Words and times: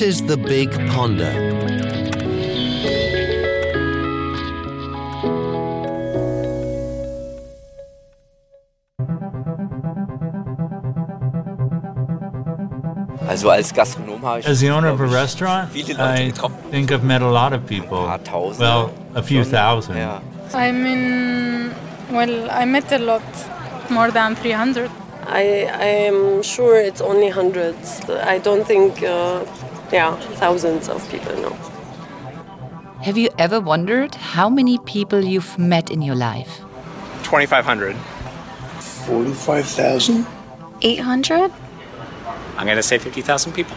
This 0.00 0.20
is 0.20 0.26
The 0.26 0.38
Big 0.38 0.70
Ponder. 0.88 1.28
Also 13.28 13.50
als 13.50 13.74
Gastronom 13.74 14.22
habe 14.22 14.40
ich 14.40 14.46
As 14.48 14.60
the 14.60 14.70
owner 14.70 14.90
of 14.90 15.00
a 15.02 15.04
restaurant, 15.04 15.68
I 15.74 16.32
think 16.70 16.90
I've 16.90 17.04
met 17.04 17.20
a 17.20 17.30
lot 17.30 17.52
of 17.52 17.66
people. 17.66 17.98
Ein 17.98 18.06
paar 18.06 18.24
Tausende. 18.24 18.60
Well, 18.60 18.90
a 19.14 19.22
few 19.22 19.44
thousand. 19.44 19.98
I 20.54 20.72
mean, 20.72 21.72
well, 22.10 22.48
I 22.50 22.64
met 22.64 22.90
a 22.90 22.98
lot, 22.98 23.20
more 23.90 24.10
than 24.10 24.34
300. 24.34 24.90
I 25.26 25.68
I 25.68 26.08
am 26.08 26.42
sure 26.42 26.80
it's 26.80 27.02
only 27.02 27.28
hundreds. 27.28 28.00
I 28.08 28.38
don't 28.38 28.66
think, 28.66 29.02
uh, 29.02 29.44
yeah, 29.92 30.16
thousands 30.36 30.88
of 30.88 31.08
people. 31.10 31.34
No. 31.42 31.50
Have 33.02 33.16
you 33.16 33.30
ever 33.38 33.60
wondered 33.60 34.14
how 34.14 34.50
many 34.50 34.78
people 34.78 35.24
you've 35.24 35.58
met 35.58 35.90
in 35.90 36.02
your 36.02 36.14
life? 36.14 36.60
2,500. 37.22 37.96
45,000? 37.96 40.26
800? 40.82 41.52
I'm 42.56 42.66
going 42.66 42.76
to 42.76 42.82
say 42.82 42.98
50,000 42.98 43.52
people. 43.52 43.76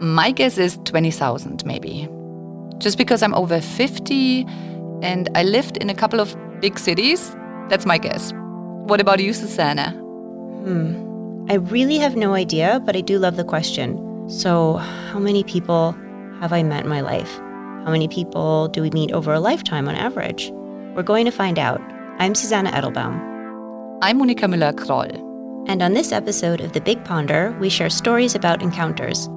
My 0.00 0.32
guess 0.32 0.58
is 0.58 0.78
20,000, 0.84 1.64
maybe. 1.64 2.08
Just 2.78 2.98
because 2.98 3.22
I'm 3.22 3.34
over 3.34 3.60
50 3.60 4.44
and 5.02 5.28
I 5.34 5.42
lived 5.42 5.76
in 5.76 5.88
a 5.88 5.94
couple 5.94 6.20
of 6.20 6.36
big 6.60 6.78
cities, 6.78 7.34
that's 7.68 7.86
my 7.86 7.96
guess. 7.96 8.32
What 8.86 9.00
about 9.00 9.20
you, 9.20 9.32
Susannah? 9.32 9.92
Hmm. 9.92 11.46
I 11.48 11.54
really 11.54 11.96
have 11.98 12.16
no 12.16 12.34
idea, 12.34 12.80
but 12.84 12.96
I 12.96 13.00
do 13.00 13.18
love 13.18 13.36
the 13.36 13.44
question. 13.44 13.96
So, 14.28 14.74
how 14.74 15.20
many 15.20 15.44
people 15.44 15.92
have 16.40 16.52
I 16.52 16.64
met 16.64 16.82
in 16.82 16.90
my 16.90 17.00
life? 17.00 17.38
How 17.84 17.92
many 17.92 18.08
people 18.08 18.66
do 18.66 18.82
we 18.82 18.90
meet 18.90 19.12
over 19.12 19.32
a 19.32 19.38
lifetime 19.38 19.88
on 19.88 19.94
average? 19.94 20.50
We're 20.96 21.04
going 21.04 21.26
to 21.26 21.30
find 21.30 21.60
out. 21.60 21.80
I'm 22.18 22.34
Susannah 22.34 22.72
Edelbaum. 22.72 23.14
I'm 24.02 24.18
Monika 24.18 24.48
Müller-Kroll. 24.50 25.64
And 25.68 25.80
on 25.80 25.92
this 25.92 26.10
episode 26.10 26.60
of 26.60 26.72
The 26.72 26.80
Big 26.80 27.04
Ponder, 27.04 27.56
we 27.60 27.68
share 27.68 27.88
stories 27.88 28.34
about 28.34 28.62
encounters. 28.62 29.28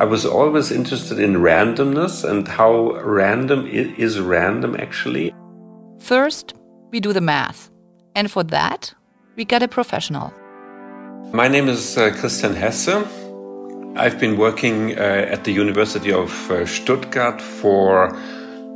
I 0.00 0.04
was 0.04 0.24
always 0.24 0.70
interested 0.70 1.18
in 1.18 1.34
randomness 1.34 2.22
and 2.22 2.46
how 2.46 2.92
random 3.00 3.66
is 3.66 4.20
random 4.20 4.76
actually. 4.78 5.34
First, 5.98 6.54
we 6.92 7.00
do 7.00 7.12
the 7.12 7.20
math. 7.20 7.72
And 8.14 8.30
for 8.30 8.44
that, 8.44 8.94
we 9.34 9.44
get 9.44 9.64
a 9.64 9.68
professional. 9.68 10.32
My 11.32 11.48
name 11.48 11.68
is 11.68 11.98
uh, 11.98 12.14
Christian 12.14 12.54
Hesse. 12.54 13.21
I've 13.94 14.18
been 14.18 14.38
working 14.38 14.98
uh, 14.98 15.02
at 15.02 15.44
the 15.44 15.52
University 15.52 16.12
of 16.12 16.50
uh, 16.50 16.64
Stuttgart 16.64 17.42
for, 17.42 18.16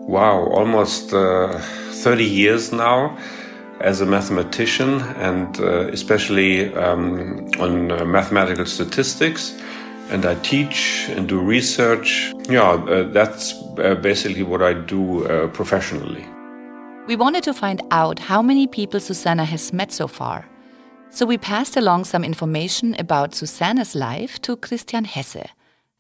wow, 0.07 0.45
almost 0.53 1.15
uh, 1.15 1.59
30 1.59 2.23
years 2.23 2.71
now 2.71 3.17
as 3.81 4.03
a 4.03 4.07
mathematician 4.07 5.01
and 5.17 5.59
uh, 5.59 5.89
especially 5.89 6.75
um, 6.75 7.49
on 7.59 7.93
uh, 7.93 8.05
mathematical 8.05 8.67
statistics. 8.67 9.59
And 10.11 10.27
I 10.27 10.35
teach 10.37 11.09
and 11.09 11.27
do 11.27 11.41
research. 11.41 12.35
Yeah, 12.51 12.73
uh, 12.73 13.05
that's 13.05 13.55
basically 14.03 14.43
what 14.43 14.61
I 14.61 14.75
do 14.75 15.49
professionally. 15.55 16.27
We 17.09 17.17
wanted 17.17 17.43
to 17.45 17.55
find 17.55 17.83
out 17.91 18.19
how 18.19 18.43
many 18.43 18.67
people 18.67 19.01
Susannah 19.01 19.47
has 19.47 19.73
met 19.73 19.93
so 19.93 20.09
far. 20.09 20.45
So 21.11 21.25
we 21.25 21.39
passed 21.39 21.77
along 21.77 22.05
some 22.05 22.25
information 22.25 22.95
about 22.99 23.35
Susannah's 23.35 23.95
life 23.95 24.41
to 24.43 24.57
Christian 24.57 25.05
Hesse. 25.05 25.49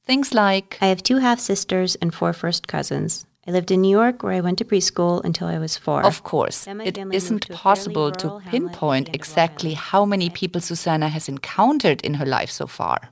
Things 0.04 0.34
like 0.34 0.78
I 0.80 0.86
have 0.86 1.02
two 1.02 1.18
half 1.18 1.40
sisters 1.40 1.94
and 1.96 2.14
four 2.14 2.32
first 2.32 2.68
cousins. 2.68 3.24
I 3.46 3.52
lived 3.52 3.70
in 3.70 3.80
New 3.80 3.90
York 3.90 4.22
where 4.22 4.32
I 4.32 4.40
went 4.40 4.58
to 4.58 4.64
preschool 4.64 5.24
until 5.24 5.46
I 5.46 5.58
was 5.58 5.76
four. 5.76 6.04
Of 6.04 6.22
course, 6.22 6.66
it 6.66 6.98
isn't 6.98 7.48
possible 7.50 8.10
to 8.12 8.40
pinpoint 8.46 9.14
exactly 9.14 9.74
how 9.74 10.04
many 10.04 10.28
people 10.28 10.60
Susannah 10.60 11.08
has 11.08 11.28
encountered 11.28 12.00
in 12.02 12.14
her 12.14 12.26
life 12.26 12.50
so 12.50 12.66
far. 12.66 13.10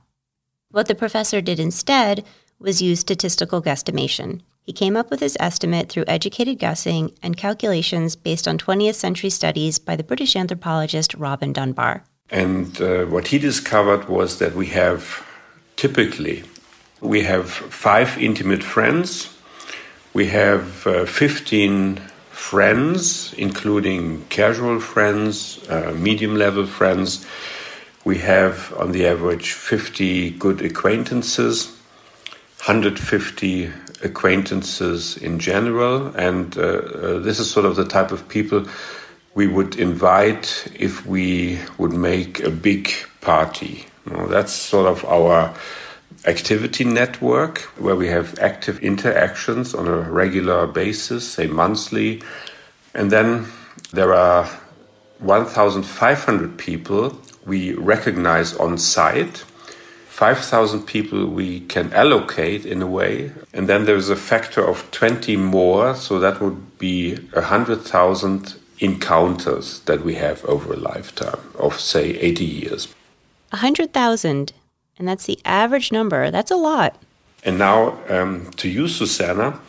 What 0.71 0.87
the 0.87 0.95
professor 0.95 1.41
did 1.41 1.59
instead 1.59 2.25
was 2.59 2.81
use 2.81 2.99
statistical 2.99 3.61
guesstimation. 3.61 4.41
He 4.65 4.73
came 4.73 4.97
up 4.97 5.11
with 5.11 5.19
his 5.19 5.37
estimate 5.39 5.89
through 5.89 6.05
educated 6.07 6.57
guessing 6.57 7.11
and 7.21 7.37
calculations 7.37 8.15
based 8.15 8.47
on 8.47 8.57
20th 8.57 8.95
century 8.95 9.29
studies 9.29 9.77
by 9.77 9.95
the 9.95 10.03
British 10.03 10.35
anthropologist 10.35 11.13
Robin 11.13 11.53
Dunbar. 11.53 12.03
And 12.31 12.81
uh, 12.81 13.05
what 13.05 13.27
he 13.27 13.37
discovered 13.37 14.09
was 14.09 14.39
that 14.39 14.55
we 14.55 14.67
have 14.67 15.23
typically 15.75 16.43
we 17.01 17.21
have 17.23 17.49
five 17.49 18.17
intimate 18.17 18.63
friends, 18.63 19.29
we 20.13 20.27
have 20.27 20.87
uh, 20.87 21.05
15 21.05 21.97
friends, 22.31 23.33
including 23.33 24.25
casual 24.29 24.79
friends, 24.79 25.59
uh, 25.69 25.93
medium 25.95 26.35
level 26.35 26.65
friends. 26.65 27.25
We 28.05 28.19
have, 28.19 28.73
on 28.77 28.91
the 28.91 29.07
average, 29.07 29.53
50 29.53 30.31
good 30.31 30.61
acquaintances, 30.61 31.74
150 32.65 33.71
acquaintances 34.03 35.17
in 35.17 35.37
general, 35.37 36.07
and 36.15 36.57
uh, 36.57 36.61
uh, 36.61 37.19
this 37.19 37.39
is 37.39 37.49
sort 37.49 37.65
of 37.65 37.75
the 37.75 37.85
type 37.85 38.11
of 38.11 38.27
people 38.27 38.65
we 39.35 39.45
would 39.45 39.75
invite 39.75 40.67
if 40.73 41.05
we 41.05 41.59
would 41.77 41.93
make 41.93 42.39
a 42.39 42.49
big 42.49 42.91
party. 43.21 43.85
That's 44.05 44.51
sort 44.51 44.87
of 44.87 45.05
our 45.05 45.53
activity 46.25 46.85
network 46.85 47.59
where 47.77 47.95
we 47.95 48.07
have 48.07 48.39
active 48.39 48.79
interactions 48.79 49.75
on 49.75 49.87
a 49.87 49.97
regular 49.97 50.65
basis, 50.65 51.33
say 51.33 51.47
monthly. 51.47 52.23
And 52.95 53.11
then 53.11 53.45
there 53.91 54.13
are 54.13 54.45
1,500 55.19 56.57
people 56.57 57.19
we 57.45 57.73
recognize 57.73 58.55
on 58.55 58.77
sight. 58.77 59.43
5,000 60.15 60.83
people 60.83 61.25
we 61.25 61.59
can 61.59 61.91
allocate 61.91 62.65
in 62.65 62.81
a 62.81 62.87
way. 62.87 63.33
And 63.53 63.67
then 63.67 63.83
there's 63.83 64.09
a 64.09 64.15
factor 64.15 64.65
of 64.65 64.89
20 64.91 65.35
more, 65.35 65.93
so 65.93 66.19
that 66.19 66.39
would 66.39 66.79
be 66.79 67.15
100,000 67.33 68.55
encounters 68.79 69.81
that 69.81 70.05
we 70.05 70.15
have 70.15 70.45
over 70.45 70.71
a 70.71 70.77
lifetime 70.77 71.41
of, 71.59 71.81
say, 71.81 72.11
80 72.11 72.45
years. 72.45 72.87
100,000, 73.49 74.53
and 74.97 75.05
that's 75.05 75.25
the 75.25 75.37
average 75.43 75.91
number. 75.91 76.31
That's 76.31 76.51
a 76.51 76.55
lot. 76.55 76.95
And 77.43 77.59
now 77.59 77.97
um, 78.07 78.51
to 78.51 78.69
you, 78.69 78.87
Susannah. 78.87 79.59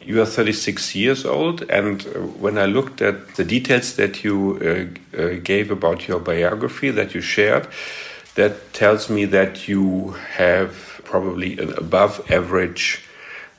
You 0.00 0.22
are 0.22 0.26
36 0.26 0.94
years 0.94 1.26
old, 1.26 1.62
and 1.68 2.06
uh, 2.06 2.20
when 2.38 2.56
I 2.56 2.66
looked 2.66 3.02
at 3.02 3.34
the 3.34 3.44
details 3.44 3.96
that 3.96 4.22
you 4.22 4.36
uh, 4.62 5.20
uh, 5.20 5.40
gave 5.42 5.72
about 5.72 6.06
your 6.06 6.20
biography 6.20 6.92
that 6.92 7.16
you 7.16 7.20
shared, 7.20 7.66
that 8.36 8.72
tells 8.72 9.10
me 9.10 9.24
that 9.24 9.66
you 9.66 10.12
have 10.34 11.00
probably 11.04 11.58
an 11.58 11.72
above 11.74 12.30
average 12.30 13.02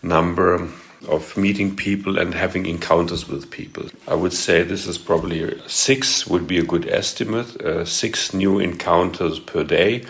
number 0.02 0.70
of 1.08 1.38
meeting 1.38 1.76
people 1.76 2.18
and 2.18 2.34
having 2.34 2.66
encounters 2.66 3.28
with 3.28 3.52
people. 3.52 3.86
I 4.08 4.16
would 4.16 4.34
say 4.34 4.64
this 4.64 4.88
is 4.88 4.98
probably 4.98 5.60
six 5.68 6.26
would 6.28 6.48
be 6.48 6.58
a 6.58 6.64
good 6.64 6.88
estimate, 6.88 7.60
uh, 7.62 7.86
six 7.86 8.34
new 8.34 8.60
encounters 8.60 9.40
per 9.40 9.64
day, 9.64 10.06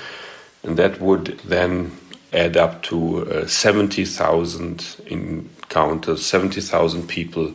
and 0.63 0.77
that 0.77 0.99
would 1.01 1.39
then 1.39 1.97
add 2.33 2.57
up 2.57 2.83
to 2.83 3.29
uh, 3.29 3.47
70,000 3.47 4.97
encounters, 5.07 6.25
70,000 6.25 7.07
people 7.07 7.53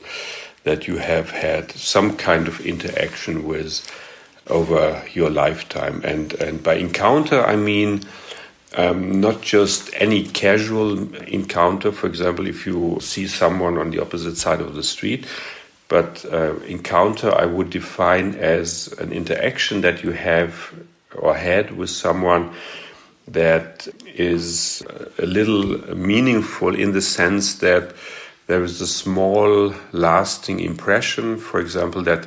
that 0.65 0.87
you 0.87 0.97
have 0.97 1.31
had 1.31 1.73
some 1.73 2.17
kind 2.17 2.49
of 2.49 2.61
interaction 2.65 3.47
with 3.47 3.87
over 4.53 5.03
your 5.13 5.31
lifetime. 5.31 6.03
And, 6.05 6.35
and 6.35 6.63
by 6.63 6.75
encounter, 6.75 7.45
I 7.45 7.57
mean 7.57 8.03
um, 8.77 9.21
not 9.21 9.43
just 9.43 9.91
any 9.95 10.25
casual 10.25 11.15
encounter, 11.25 11.93
for 11.93 12.07
example, 12.07 12.47
if 12.47 12.67
you 12.67 12.99
see 13.01 13.27
someone 13.27 13.79
on 13.79 13.91
the 13.91 14.01
opposite 14.01 14.37
side 14.37 14.61
of 14.61 14.75
the 14.75 14.83
street, 14.83 15.27
but 15.89 16.25
uh, 16.33 16.57
encounter 16.61 17.35
I 17.35 17.45
would 17.45 17.69
define 17.69 18.35
as 18.37 18.89
an 18.99 19.13
interaction 19.13 19.83
that 19.83 20.03
you 20.03 20.13
have 20.13 20.73
or 21.15 21.35
had 21.35 21.77
with 21.77 21.91
someone 21.91 22.55
that 23.29 23.89
is 24.07 24.83
a 25.19 25.27
little 25.27 25.95
meaningful 25.95 26.75
in 26.75 26.93
the 26.93 27.03
sense 27.03 27.57
that 27.57 27.95
there 28.47 28.65
is 28.65 28.81
a 28.81 28.87
small 28.87 29.75
lasting 29.93 30.61
impression, 30.61 31.39
for 31.39 31.61
example, 31.61 32.03
that 32.03 32.27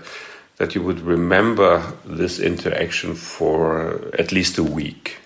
that 0.57 0.75
you 0.75 0.81
would 0.81 1.01
remember 1.01 1.93
this 2.05 2.39
interaction 2.39 3.15
for 3.15 4.09
at 4.17 4.31
least 4.31 4.57
a 4.57 4.63
week. 4.63 5.17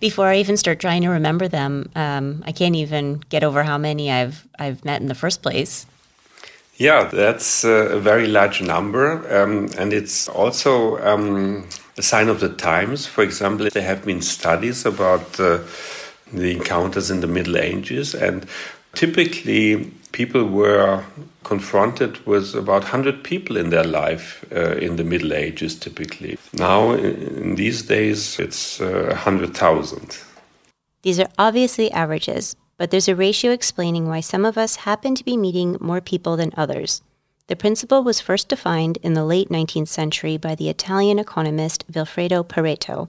Before 0.00 0.26
I 0.26 0.36
even 0.36 0.56
start 0.56 0.80
trying 0.80 1.02
to 1.02 1.08
remember 1.08 1.48
them, 1.48 1.90
um, 1.94 2.42
I 2.46 2.52
can't 2.52 2.76
even 2.76 3.22
get 3.28 3.44
over 3.44 3.62
how 3.62 3.78
many 3.78 4.10
I've 4.10 4.46
I've 4.58 4.84
met 4.84 5.00
in 5.00 5.08
the 5.08 5.14
first 5.14 5.42
place. 5.42 5.86
Yeah, 6.76 7.04
that's 7.04 7.64
a 7.64 8.00
very 8.00 8.26
large 8.26 8.60
number, 8.60 9.22
um, 9.32 9.68
and 9.78 9.92
it's 9.92 10.28
also 10.28 10.98
um, 11.06 11.68
a 11.96 12.02
sign 12.02 12.28
of 12.28 12.40
the 12.40 12.48
times. 12.48 13.06
For 13.06 13.22
example, 13.22 13.68
there 13.72 13.84
have 13.84 14.04
been 14.04 14.20
studies 14.20 14.84
about 14.84 15.38
uh, 15.38 15.60
the 16.32 16.50
encounters 16.50 17.10
in 17.10 17.20
the 17.20 17.28
Middle 17.28 17.56
Ages, 17.56 18.12
and 18.14 18.46
typically 18.94 19.92
people 20.14 20.46
were 20.46 21.02
confronted 21.42 22.24
with 22.24 22.54
about 22.54 22.82
100 22.82 23.24
people 23.24 23.56
in 23.56 23.70
their 23.70 23.84
life 23.84 24.44
uh, 24.52 24.76
in 24.76 24.94
the 24.96 25.02
Middle 25.02 25.32
Ages, 25.32 25.74
typically. 25.74 26.38
Now, 26.52 26.92
in 26.92 27.56
these 27.56 27.82
days, 27.82 28.38
it's 28.38 28.80
uh, 28.80 29.08
100,000. 29.08 30.18
These 31.02 31.18
are 31.18 31.28
obviously 31.36 31.90
averages, 31.90 32.54
but 32.78 32.90
there's 32.90 33.08
a 33.08 33.16
ratio 33.16 33.50
explaining 33.50 34.06
why 34.06 34.20
some 34.20 34.44
of 34.44 34.56
us 34.56 34.76
happen 34.76 35.16
to 35.16 35.24
be 35.24 35.36
meeting 35.36 35.76
more 35.80 36.00
people 36.00 36.36
than 36.36 36.52
others. 36.56 37.02
The 37.48 37.56
principle 37.56 38.04
was 38.04 38.20
first 38.20 38.48
defined 38.48 38.98
in 39.02 39.14
the 39.14 39.24
late 39.24 39.48
19th 39.50 39.88
century 39.88 40.38
by 40.38 40.54
the 40.54 40.70
Italian 40.70 41.18
economist 41.18 41.84
Vilfredo 41.92 42.46
Pareto. 42.46 43.08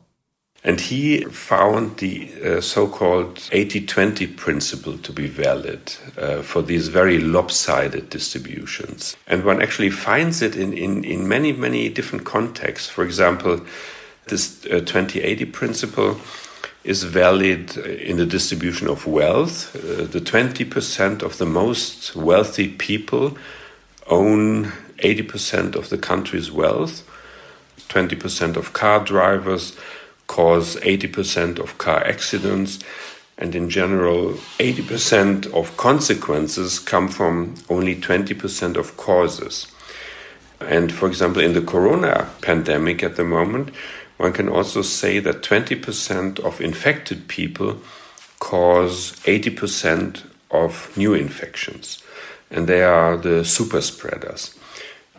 And 0.66 0.82
he 0.82 1.24
found 1.26 1.98
the 1.98 2.28
uh, 2.44 2.60
so 2.60 2.88
called 2.88 3.48
80 3.52 3.86
20 3.86 4.26
principle 4.26 4.98
to 4.98 5.14
be 5.14 5.28
valid 5.28 5.94
uh, 6.18 6.42
for 6.42 6.64
these 6.64 6.88
very 6.88 7.20
lopsided 7.20 8.10
distributions. 8.10 9.16
And 9.28 9.46
one 9.46 9.62
actually 9.62 9.92
finds 9.92 10.42
it 10.42 10.56
in, 10.56 10.74
in, 10.74 11.04
in 11.04 11.28
many, 11.28 11.54
many 11.54 11.88
different 11.90 12.26
contexts. 12.26 12.90
For 12.90 13.04
example, 13.04 13.62
this 14.26 14.66
uh, 14.66 14.80
2080 14.80 15.46
principle 15.46 16.20
is 16.84 17.04
valid 17.04 17.78
in 17.78 18.18
the 18.18 18.26
distribution 18.26 18.88
of 18.88 19.06
wealth. 19.06 19.76
Uh, 19.76 20.06
the 20.06 20.20
20% 20.20 21.22
of 21.22 21.38
the 21.38 21.46
most 21.46 22.16
wealthy 22.16 22.70
people 22.70 23.38
own 24.08 24.72
80% 24.98 25.76
of 25.76 25.90
the 25.90 25.98
country's 26.00 26.52
wealth. 26.52 27.08
20% 27.90 28.56
of 28.56 28.74
car 28.74 29.04
drivers 29.04 29.78
cause 30.27 30.75
80% 30.77 31.60
of 31.60 31.77
car 31.77 32.04
accidents. 32.06 32.80
And 33.38 33.54
in 33.54 33.69
general, 33.69 34.33
80% 34.60 35.54
of 35.54 35.75
consequences 35.77 36.80
come 36.80 37.10
from 37.10 37.56
only 37.69 37.95
20% 37.95 38.77
of 38.77 38.95
causes. 38.98 39.68
And 40.62 40.92
for 40.92 41.07
example, 41.07 41.42
in 41.42 41.54
the 41.54 41.62
corona 41.62 42.30
pandemic 42.42 43.04
at 43.04 43.18
the 43.18 43.25
moment, 43.25 43.72
one 44.18 44.31
can 44.31 44.48
also 44.48 44.81
say 44.81 45.19
that 45.19 45.42
20% 45.42 46.39
of 46.39 46.62
infected 46.62 47.27
people 47.27 47.77
cause 48.39 49.13
80% 49.25 50.24
of 50.51 50.95
new 50.95 51.13
infections, 51.13 52.01
and 52.50 52.68
they 52.68 52.83
are 52.83 53.18
the 53.18 53.44
super 53.44 53.81
spreaders. 53.81 54.56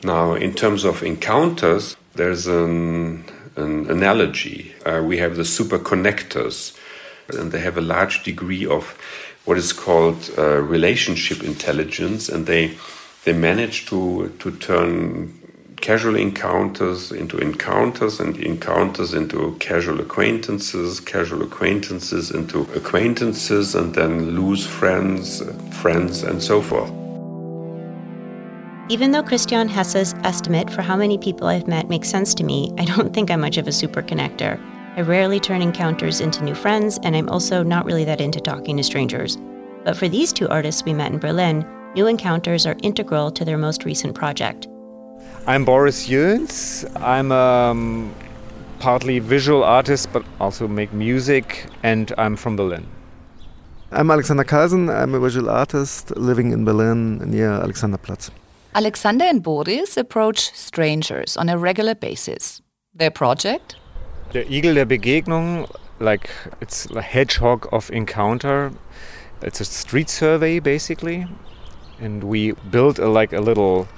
Now, 0.03 0.35
in 0.35 0.55
terms 0.55 0.85
of 0.85 1.03
encounters, 1.03 1.97
there's 2.15 2.47
an, 2.47 3.25
an 3.57 3.91
analogy. 3.91 4.75
Uh, 4.85 5.03
we 5.05 5.19
have 5.19 5.37
the 5.37 5.45
super 5.45 5.79
connectors, 5.79 6.77
and 7.29 7.53
they 7.53 7.61
have 7.61 7.77
a 7.77 7.81
large 7.81 8.23
degree 8.23 8.67
of 8.67 8.97
what 9.45 9.57
is 9.57 9.73
called 9.73 10.31
uh, 10.37 10.61
relationship 10.61 11.43
intelligence, 11.43 12.29
and 12.29 12.47
they 12.47 12.77
they 13.25 13.33
manage 13.33 13.87
to 13.87 14.33
to 14.39 14.51
turn 14.59 15.33
casual 15.81 16.17
encounters 16.17 17.13
into 17.13 17.39
encounters 17.39 18.19
and 18.19 18.37
encounters 18.39 19.15
into 19.15 19.55
casual 19.61 20.01
acquaintances, 20.01 21.01
casual 21.01 21.43
acquaintances 21.43 22.31
into 22.31 22.63
acquaintances, 22.75 23.75
and 23.75 23.95
then 23.95 24.31
lose 24.31 24.67
friends, 24.67 25.43
friends, 25.81 26.23
and 26.23 26.43
so 26.43 26.61
forth. 26.61 27.06
Even 28.89 29.11
though 29.11 29.23
Christian 29.23 29.69
Hesse's 29.69 30.15
estimate 30.23 30.71
for 30.71 30.81
how 30.81 30.97
many 30.97 31.19
people 31.19 31.49
I've 31.49 31.67
met 31.67 31.89
makes 31.89 32.09
sense 32.09 32.33
to 32.35 32.45
me, 32.45 32.73
I 32.79 32.85
don't 32.85 33.13
think 33.13 33.33
I'm 33.33 33.41
much 33.41 33.57
of 33.57 33.67
a 33.67 33.73
super 33.73 34.01
connector. 34.01 34.61
I 34.97 35.01
rarely 35.01 35.41
turn 35.41 35.61
encounters 35.61 36.21
into 36.21 36.45
new 36.45 36.55
friends, 36.55 37.01
and 37.03 37.17
I'm 37.17 37.29
also 37.29 37.65
not 37.65 37.85
really 37.85 38.05
that 38.05 38.21
into 38.21 38.41
talking 38.41 38.77
to 38.77 38.85
strangers. 38.85 39.39
But 39.85 39.97
for 39.97 40.09
these 40.09 40.33
two 40.33 40.49
artists 40.51 40.85
we 40.85 40.95
met 40.95 41.11
in 41.11 41.19
Berlin, 41.19 41.67
new 41.97 42.07
encounters 42.07 42.65
are 42.65 42.77
integral 42.85 43.33
to 43.33 43.45
their 43.45 43.59
most 43.59 43.85
recent 43.85 44.15
project. 44.15 44.69
I'm 45.49 45.65
Boris 45.65 46.07
Jöns. 46.07 46.87
I'm 47.03 47.33
a 47.33 47.71
um, 47.71 48.15
partly 48.79 49.19
visual 49.19 49.65
artist, 49.65 50.13
but 50.13 50.25
also 50.39 50.69
make 50.69 50.93
music, 50.93 51.67
and 51.83 52.13
I'm 52.19 52.37
from 52.37 52.55
Berlin. 52.55 52.87
I'm 53.91 54.13
Alexander 54.13 54.45
Carlsen. 54.45 54.89
I'm 54.91 55.13
a 55.13 55.19
visual 55.19 55.51
artist 55.51 56.17
living 56.17 56.53
in 56.53 56.65
Berlin 56.65 57.19
near 57.29 57.51
Alexanderplatz. 57.51 58.31
Alexander 58.77 59.25
and 59.25 59.43
Boris 59.43 59.97
approach 59.97 60.53
strangers 60.53 61.39
on 61.39 61.49
a 61.49 61.57
regular 61.57 61.95
basis. 61.95 62.61
Their 62.95 63.11
project? 63.11 63.77
Der 64.35 64.43
Igel 64.43 64.75
der 64.75 64.85
Begegnung, 64.85 65.67
like 65.99 66.29
it's 66.61 66.85
a 66.95 67.01
hedgehog 67.01 67.67
of 67.73 67.91
encounter. 67.91 68.71
It's 69.41 69.63
a 69.63 69.65
street 69.65 70.11
survey 70.11 70.59
basically, 70.59 71.27
and 72.01 72.23
we 72.25 72.53
built 72.71 72.99
a, 72.99 73.09
like 73.09 73.33
a 73.33 73.41
little 73.41 73.89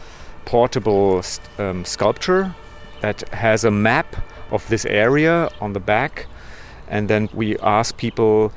portable 0.45 1.25
um, 1.59 1.85
sculpture 1.85 2.55
that 3.01 3.29
has 3.31 3.65
a 3.65 3.73
map 3.73 4.15
of 4.53 4.69
this 4.69 4.87
area 4.87 5.51
on 5.61 5.73
the 5.73 5.81
back, 5.81 6.27
and 6.87 7.09
then 7.09 7.29
we 7.35 7.59
ask 7.59 7.97
people 7.97 8.53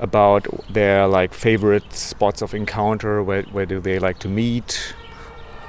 about 0.00 0.46
their 0.68 1.06
like 1.06 1.32
favorite 1.32 1.94
spots 1.94 2.42
of 2.42 2.52
encounter, 2.52 3.22
where, 3.22 3.44
where 3.44 3.64
do 3.64 3.80
they 3.80 3.98
like 3.98 4.18
to 4.18 4.28
meet, 4.28 4.94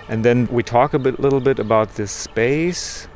and 0.10 0.24
then 0.24 0.48
we 0.52 0.64
talk 0.64 0.94
a 0.94 1.00
bit, 1.00 1.20
little 1.20 1.40
bit 1.40 1.60
about 1.60 1.96
this 1.96 2.12
space. 2.12 3.08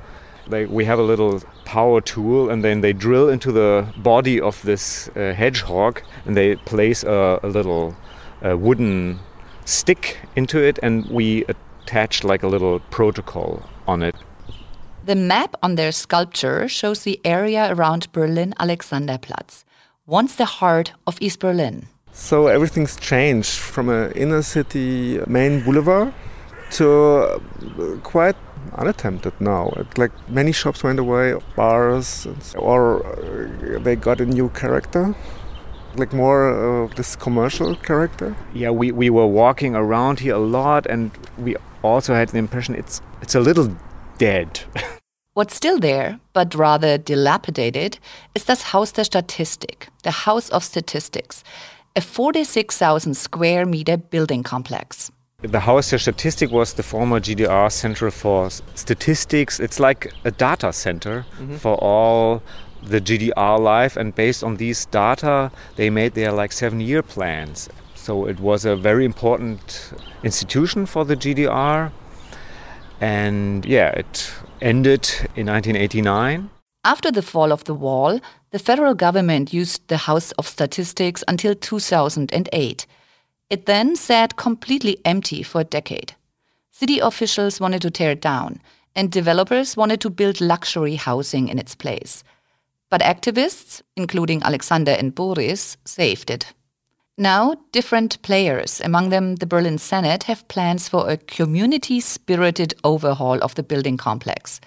Like 0.47 0.69
we 0.69 0.85
have 0.85 0.99
a 0.99 1.03
little 1.03 1.41
power 1.65 1.99
tool, 1.99 2.49
and 2.49 2.63
then 2.63 2.81
they 2.81 2.93
drill 2.93 3.29
into 3.29 3.51
the 3.51 3.85
body 3.97 4.39
of 4.39 4.61
this 4.61 5.09
uh, 5.09 5.33
hedgehog, 5.33 6.01
and 6.25 6.37
they 6.37 6.55
place 6.55 7.03
a, 7.03 7.39
a 7.43 7.47
little 7.47 7.95
uh, 8.45 8.57
wooden 8.57 9.19
stick 9.65 10.17
into 10.35 10.59
it, 10.59 10.79
and 10.81 11.05
we 11.09 11.43
attach 11.45 12.23
like 12.23 12.43
a 12.43 12.47
little 12.47 12.79
protocol 12.91 13.63
on 13.87 14.01
it. 14.03 14.15
The 15.05 15.15
map 15.15 15.55
on 15.61 15.75
their 15.75 15.91
sculpture 15.91 16.67
shows 16.67 17.03
the 17.03 17.19
area 17.23 17.73
around 17.73 18.11
Berlin 18.11 18.53
Alexanderplatz, 18.59 19.63
once 20.05 20.35
the 20.35 20.45
heart 20.45 20.93
of 21.05 21.17
East 21.21 21.39
Berlin. 21.39 21.87
So 22.13 22.47
everything's 22.47 22.95
changed 22.95 23.57
from 23.57 23.89
an 23.89 24.11
inner 24.13 24.41
city 24.41 25.19
main 25.27 25.63
boulevard 25.63 26.13
to 26.71 26.89
uh, 26.89 27.39
quite 28.03 28.35
unattempted 28.73 29.39
now. 29.39 29.71
Like 29.97 30.11
many 30.29 30.51
shops 30.51 30.83
went 30.83 30.99
away, 30.99 31.35
bars, 31.55 32.27
or 32.55 33.05
uh, 33.05 33.79
they 33.79 33.95
got 33.95 34.21
a 34.21 34.25
new 34.25 34.49
character 34.49 35.15
like 35.97 36.13
more 36.13 36.85
uh, 36.85 36.87
this 36.95 37.15
commercial 37.15 37.75
character? 37.75 38.35
Yeah, 38.53 38.71
we, 38.71 38.91
we 38.91 39.09
were 39.09 39.27
walking 39.27 39.75
around 39.75 40.19
here 40.19 40.35
a 40.35 40.39
lot 40.39 40.85
and 40.85 41.11
we 41.37 41.55
also 41.83 42.13
had 42.13 42.29
the 42.29 42.37
impression 42.37 42.75
it's 42.75 43.01
it's 43.21 43.35
a 43.35 43.39
little 43.39 43.75
dead. 44.17 44.59
What's 45.33 45.55
still 45.55 45.79
there, 45.79 46.19
but 46.33 46.55
rather 46.55 46.97
dilapidated, 46.97 47.99
is 48.33 48.45
das 48.45 48.73
Haus 48.73 48.91
der 48.91 49.03
Statistik, 49.03 49.89
the 50.01 50.25
House 50.25 50.49
of 50.49 50.63
Statistics, 50.63 51.43
a 51.95 52.01
46,000 52.01 53.13
square 53.13 53.63
meter 53.63 53.97
building 53.97 54.41
complex. 54.41 55.11
The 55.43 55.67
Haus 55.67 55.91
der 55.91 55.99
Statistik 55.99 56.49
was 56.49 56.73
the 56.73 56.81
former 56.81 57.19
GDR 57.19 57.69
Center 57.69 58.09
for 58.09 58.49
Statistics. 58.73 59.59
It's 59.59 59.77
like 59.77 60.11
a 60.25 60.31
data 60.31 60.73
center 60.73 61.25
mm 61.39 61.49
-hmm. 61.49 61.57
for 61.59 61.77
all 61.79 62.41
the 62.89 62.99
GDR 62.99 63.59
life, 63.59 63.99
and 63.99 64.15
based 64.15 64.43
on 64.43 64.57
these 64.57 64.87
data, 64.89 65.51
they 65.75 65.91
made 65.91 66.09
their 66.09 66.31
like 66.31 66.53
seven 66.53 66.81
year 66.81 67.03
plans. 67.03 67.69
So 67.93 68.27
it 68.27 68.39
was 68.39 68.65
a 68.65 68.75
very 68.75 69.05
important 69.05 69.93
institution 70.23 70.87
for 70.87 71.05
the 71.05 71.15
GDR. 71.15 71.91
And 72.99 73.63
yeah, 73.65 73.99
it 73.99 74.33
ended 74.59 75.29
in 75.35 75.45
1989. 75.45 76.49
After 76.81 77.11
the 77.11 77.21
fall 77.21 77.51
of 77.51 77.63
the 77.63 77.75
wall, 77.75 78.19
the 78.49 78.59
federal 78.59 78.95
government 78.95 79.53
used 79.53 79.81
the 79.87 79.97
House 79.97 80.33
of 80.35 80.47
Statistics 80.47 81.23
until 81.27 81.53
2008. 81.53 82.87
It 83.49 83.65
then 83.65 83.95
sat 83.95 84.35
completely 84.35 84.97
empty 85.05 85.41
for 85.41 85.61
a 85.61 85.63
decade. 85.63 86.15
City 86.71 86.99
officials 86.99 87.61
wanted 87.61 87.81
to 87.83 87.91
tear 87.91 88.11
it 88.11 88.21
down, 88.21 88.61
and 88.93 89.11
developers 89.11 89.77
wanted 89.77 90.01
to 90.01 90.09
build 90.09 90.41
luxury 90.41 90.95
housing 90.95 91.47
in 91.47 91.57
its 91.57 91.73
place. 91.73 92.23
But 92.89 93.01
activists, 93.01 93.81
including 93.95 94.43
Alexander 94.43 94.91
and 94.91 95.15
Boris, 95.15 95.77
saved 95.85 96.29
it. 96.29 96.53
Now, 97.17 97.55
different 97.71 98.21
players, 98.21 98.81
among 98.81 99.09
them 99.09 99.37
the 99.37 99.47
Berlin 99.47 99.77
Senate, 99.77 100.23
have 100.23 100.47
plans 100.49 100.89
for 100.89 101.09
a 101.09 101.17
community 101.17 101.99
spirited 101.99 102.73
overhaul 102.83 103.41
of 103.41 103.55
the 103.55 103.63
building 103.63 103.97
complex. 103.97 104.59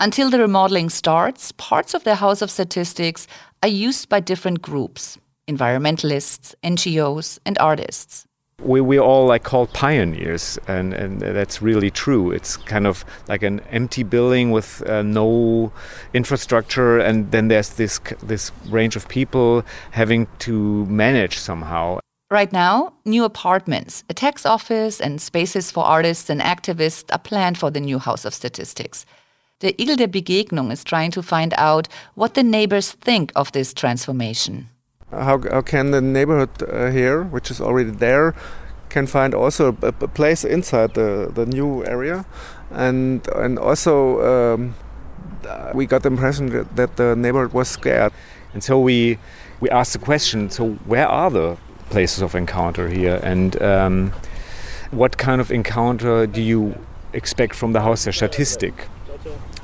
Until 0.00 0.30
the 0.30 0.38
remodeling 0.40 0.90
starts, 0.90 1.52
parts 1.52 1.94
of 1.94 2.04
the 2.04 2.16
House 2.16 2.42
of 2.42 2.50
Statistics 2.50 3.26
are 3.62 3.68
used 3.68 4.08
by 4.08 4.20
different 4.20 4.62
groups 4.62 5.18
environmentalists, 5.50 6.54
NGOs, 6.62 7.38
and 7.44 7.58
artists. 7.58 8.26
we 8.62 8.80
we 8.80 8.98
all 8.98 9.26
like 9.26 9.42
called 9.42 9.72
pioneers, 9.72 10.58
and 10.68 10.92
and 10.92 11.20
that's 11.20 11.62
really 11.62 11.90
true. 11.90 12.30
It's 12.30 12.56
kind 12.56 12.86
of 12.86 13.04
like 13.28 13.42
an 13.42 13.60
empty 13.70 14.02
building 14.02 14.50
with 14.50 14.82
uh, 14.86 15.02
no 15.02 15.72
infrastructure, 16.12 16.98
and 16.98 17.30
then 17.30 17.48
there's 17.48 17.70
this 17.70 18.00
this 18.22 18.52
range 18.68 18.96
of 18.96 19.08
people 19.08 19.62
having 19.92 20.26
to 20.40 20.86
manage 20.86 21.38
somehow. 21.38 21.98
Right 22.30 22.52
now, 22.52 22.92
new 23.04 23.24
apartments, 23.24 24.04
a 24.08 24.14
tax 24.14 24.46
office, 24.46 25.00
and 25.00 25.20
spaces 25.20 25.70
for 25.70 25.84
artists 25.84 26.30
and 26.30 26.40
activists 26.40 27.12
are 27.12 27.18
planned 27.18 27.58
for 27.58 27.70
the 27.70 27.80
new 27.80 27.98
House 27.98 28.24
of 28.24 28.34
Statistics. 28.34 29.04
The 29.58 29.74
Igel 29.82 29.96
der 29.96 30.06
Begegnung 30.06 30.70
is 30.70 30.84
trying 30.84 31.10
to 31.10 31.22
find 31.22 31.52
out 31.56 31.88
what 32.14 32.34
the 32.34 32.42
neighbors 32.42 32.92
think 32.92 33.32
of 33.34 33.50
this 33.52 33.74
transformation. 33.74 34.68
How, 35.10 35.40
how 35.50 35.62
can 35.62 35.90
the 35.90 36.00
neighborhood 36.00 36.50
uh, 36.62 36.90
here, 36.90 37.24
which 37.24 37.50
is 37.50 37.60
already 37.60 37.90
there, 37.90 38.34
can 38.90 39.06
find 39.06 39.34
also 39.34 39.76
a, 39.82 39.88
a 39.88 40.08
place 40.08 40.44
inside 40.44 40.94
the, 40.94 41.30
the 41.34 41.46
new 41.46 41.84
area, 41.84 42.26
and 42.70 43.26
and 43.28 43.58
also 43.58 44.20
um, 44.20 44.74
we 45.74 45.86
got 45.86 46.02
the 46.02 46.08
impression 46.08 46.66
that, 46.74 46.96
the 46.96 47.16
neighborhood 47.16 47.52
was 47.52 47.68
scared, 47.68 48.12
and 48.52 48.62
so 48.62 48.78
we 48.78 49.18
we 49.60 49.70
asked 49.70 49.92
the 49.92 49.98
question: 49.98 50.50
so 50.50 50.72
where 50.86 51.08
are 51.08 51.30
the 51.30 51.56
places 51.90 52.22
of 52.22 52.34
encounter 52.34 52.88
here, 52.88 53.20
and 53.22 53.60
um, 53.62 54.12
what 54.90 55.16
kind 55.16 55.40
of 55.40 55.50
encounter 55.50 56.26
do 56.26 56.42
you 56.42 56.74
expect 57.12 57.54
from 57.54 57.72
the 57.72 57.80
Haus 57.80 58.04
der 58.04 58.12
Statistik? 58.12 58.74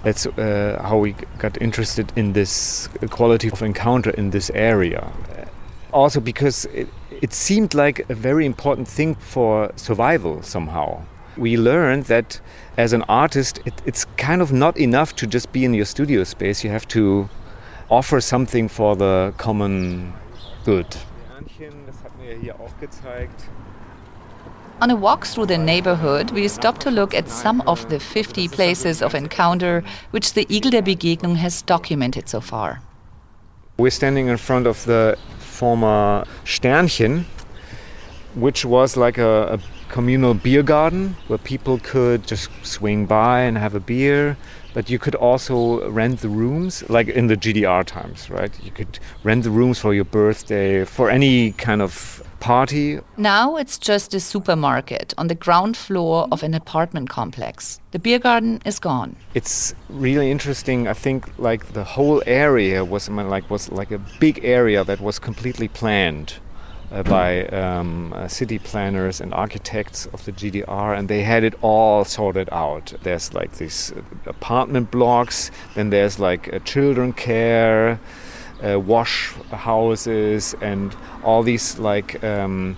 That's 0.02 0.26
uh, 0.26 0.80
how 0.82 0.98
we 0.98 1.14
got 1.38 1.60
interested 1.60 2.12
in 2.14 2.32
this 2.32 2.88
quality 3.10 3.48
of 3.50 3.62
encounter 3.62 4.10
in 4.10 4.30
this 4.30 4.50
area. 4.50 5.10
Also, 5.96 6.20
because 6.20 6.66
it, 6.74 6.88
it 7.22 7.32
seemed 7.32 7.72
like 7.72 8.04
a 8.10 8.14
very 8.14 8.44
important 8.44 8.86
thing 8.86 9.14
for 9.14 9.72
survival 9.76 10.42
somehow. 10.42 11.00
We 11.38 11.56
learned 11.56 12.04
that 12.04 12.38
as 12.76 12.92
an 12.92 13.02
artist, 13.08 13.60
it, 13.64 13.72
it's 13.86 14.04
kind 14.18 14.42
of 14.42 14.52
not 14.52 14.76
enough 14.76 15.16
to 15.16 15.26
just 15.26 15.52
be 15.52 15.64
in 15.64 15.72
your 15.72 15.86
studio 15.86 16.22
space. 16.24 16.62
You 16.62 16.68
have 16.68 16.86
to 16.88 17.30
offer 17.88 18.20
something 18.20 18.68
for 18.68 18.94
the 18.94 19.32
common 19.38 20.12
good. 20.66 20.98
On 24.82 24.90
a 24.90 24.96
walk 24.96 25.24
through 25.24 25.46
the 25.46 25.56
neighborhood, 25.56 26.30
we 26.30 26.46
stop 26.48 26.76
to 26.80 26.90
look 26.90 27.14
at 27.14 27.30
some 27.30 27.62
of 27.62 27.88
the 27.88 27.98
50 27.98 28.48
places 28.48 29.00
of 29.00 29.14
encounter 29.14 29.82
which 30.10 30.34
the 30.34 30.44
Igel 30.50 30.72
der 30.72 30.82
Begegnung 30.82 31.36
has 31.36 31.62
documented 31.62 32.28
so 32.28 32.42
far. 32.42 32.82
We're 33.78 33.90
standing 33.90 34.28
in 34.28 34.36
front 34.36 34.66
of 34.66 34.84
the 34.84 35.16
former 35.56 36.24
Sternchen, 36.44 37.24
which 38.34 38.64
was 38.64 38.96
like 38.96 39.18
a, 39.18 39.54
a 39.54 39.58
communal 39.88 40.34
beer 40.34 40.62
garden 40.62 41.16
where 41.28 41.38
people 41.38 41.78
could 41.78 42.26
just 42.26 42.50
swing 42.62 43.06
by 43.06 43.40
and 43.40 43.56
have 43.56 43.74
a 43.74 43.80
beer 43.80 44.36
but 44.76 44.90
you 44.90 44.98
could 44.98 45.14
also 45.14 45.88
rent 45.88 46.20
the 46.20 46.28
rooms 46.28 46.84
like 46.90 47.08
in 47.08 47.28
the 47.28 47.34
GDR 47.34 47.82
times, 47.82 48.28
right? 48.28 48.52
You 48.62 48.70
could 48.70 48.98
rent 49.24 49.44
the 49.44 49.50
rooms 49.50 49.78
for 49.78 49.94
your 49.94 50.04
birthday, 50.04 50.84
for 50.84 51.08
any 51.08 51.52
kind 51.52 51.80
of 51.80 52.22
party. 52.40 53.00
Now 53.16 53.56
it's 53.56 53.78
just 53.78 54.12
a 54.12 54.20
supermarket 54.20 55.14
on 55.16 55.28
the 55.28 55.34
ground 55.34 55.78
floor 55.78 56.28
of 56.30 56.42
an 56.42 56.52
apartment 56.52 57.08
complex. 57.08 57.80
The 57.92 57.98
beer 57.98 58.18
garden 58.18 58.60
is 58.66 58.78
gone. 58.78 59.16
It's 59.32 59.74
really 59.88 60.30
interesting. 60.30 60.86
I 60.88 60.92
think 60.92 61.24
like 61.38 61.72
the 61.72 61.84
whole 61.84 62.22
area 62.26 62.84
was 62.84 63.08
like 63.08 63.48
was 63.48 63.72
like 63.72 63.90
a 63.90 64.00
big 64.20 64.44
area 64.44 64.84
that 64.84 65.00
was 65.00 65.18
completely 65.18 65.68
planned 65.68 66.34
uh, 66.92 67.02
by 67.02 67.46
um, 67.46 68.12
uh, 68.12 68.28
city 68.28 68.58
planners 68.58 69.20
and 69.20 69.34
architects 69.34 70.06
of 70.06 70.24
the 70.24 70.32
GDR, 70.32 70.96
and 70.96 71.08
they 71.08 71.22
had 71.22 71.44
it 71.44 71.54
all 71.62 72.04
sorted 72.04 72.48
out. 72.52 72.94
There's 73.02 73.34
like 73.34 73.52
these 73.52 73.92
uh, 73.92 74.02
apartment 74.26 74.90
blocks, 74.90 75.50
then 75.74 75.90
there's 75.90 76.18
like 76.18 76.52
uh, 76.52 76.58
children 76.60 77.12
care, 77.12 77.98
uh, 78.64 78.78
wash 78.78 79.32
houses, 79.50 80.54
and 80.60 80.94
all 81.22 81.42
these 81.42 81.78
like. 81.78 82.22
Um, 82.22 82.76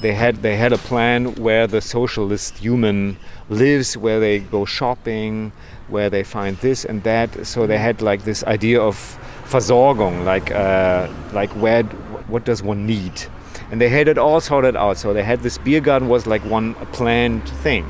they 0.00 0.14
had 0.14 0.42
they 0.42 0.56
had 0.56 0.72
a 0.72 0.78
plan 0.78 1.34
where 1.34 1.66
the 1.66 1.80
socialist 1.80 2.58
human 2.58 3.16
lives, 3.48 3.96
where 3.96 4.20
they 4.20 4.38
go 4.38 4.64
shopping, 4.64 5.50
where 5.88 6.08
they 6.08 6.22
find 6.22 6.56
this 6.58 6.84
and 6.84 7.02
that. 7.02 7.44
So 7.44 7.66
they 7.66 7.78
had 7.78 8.00
like 8.00 8.22
this 8.22 8.44
idea 8.44 8.80
of 8.80 9.18
Versorgung, 9.46 10.24
like 10.24 10.52
uh, 10.52 11.08
like 11.32 11.50
where 11.50 11.82
what 12.28 12.44
does 12.44 12.62
one 12.62 12.86
need 12.86 13.26
and 13.70 13.80
they 13.80 13.88
had 13.88 14.08
it 14.08 14.18
all 14.18 14.40
sorted 14.40 14.76
out. 14.76 14.96
So 14.98 15.12
they 15.12 15.22
had 15.22 15.40
this 15.40 15.58
beer 15.58 15.80
garden 15.80 16.08
was 16.08 16.26
like 16.26 16.42
one 16.42 16.74
planned 16.92 17.48
thing, 17.48 17.86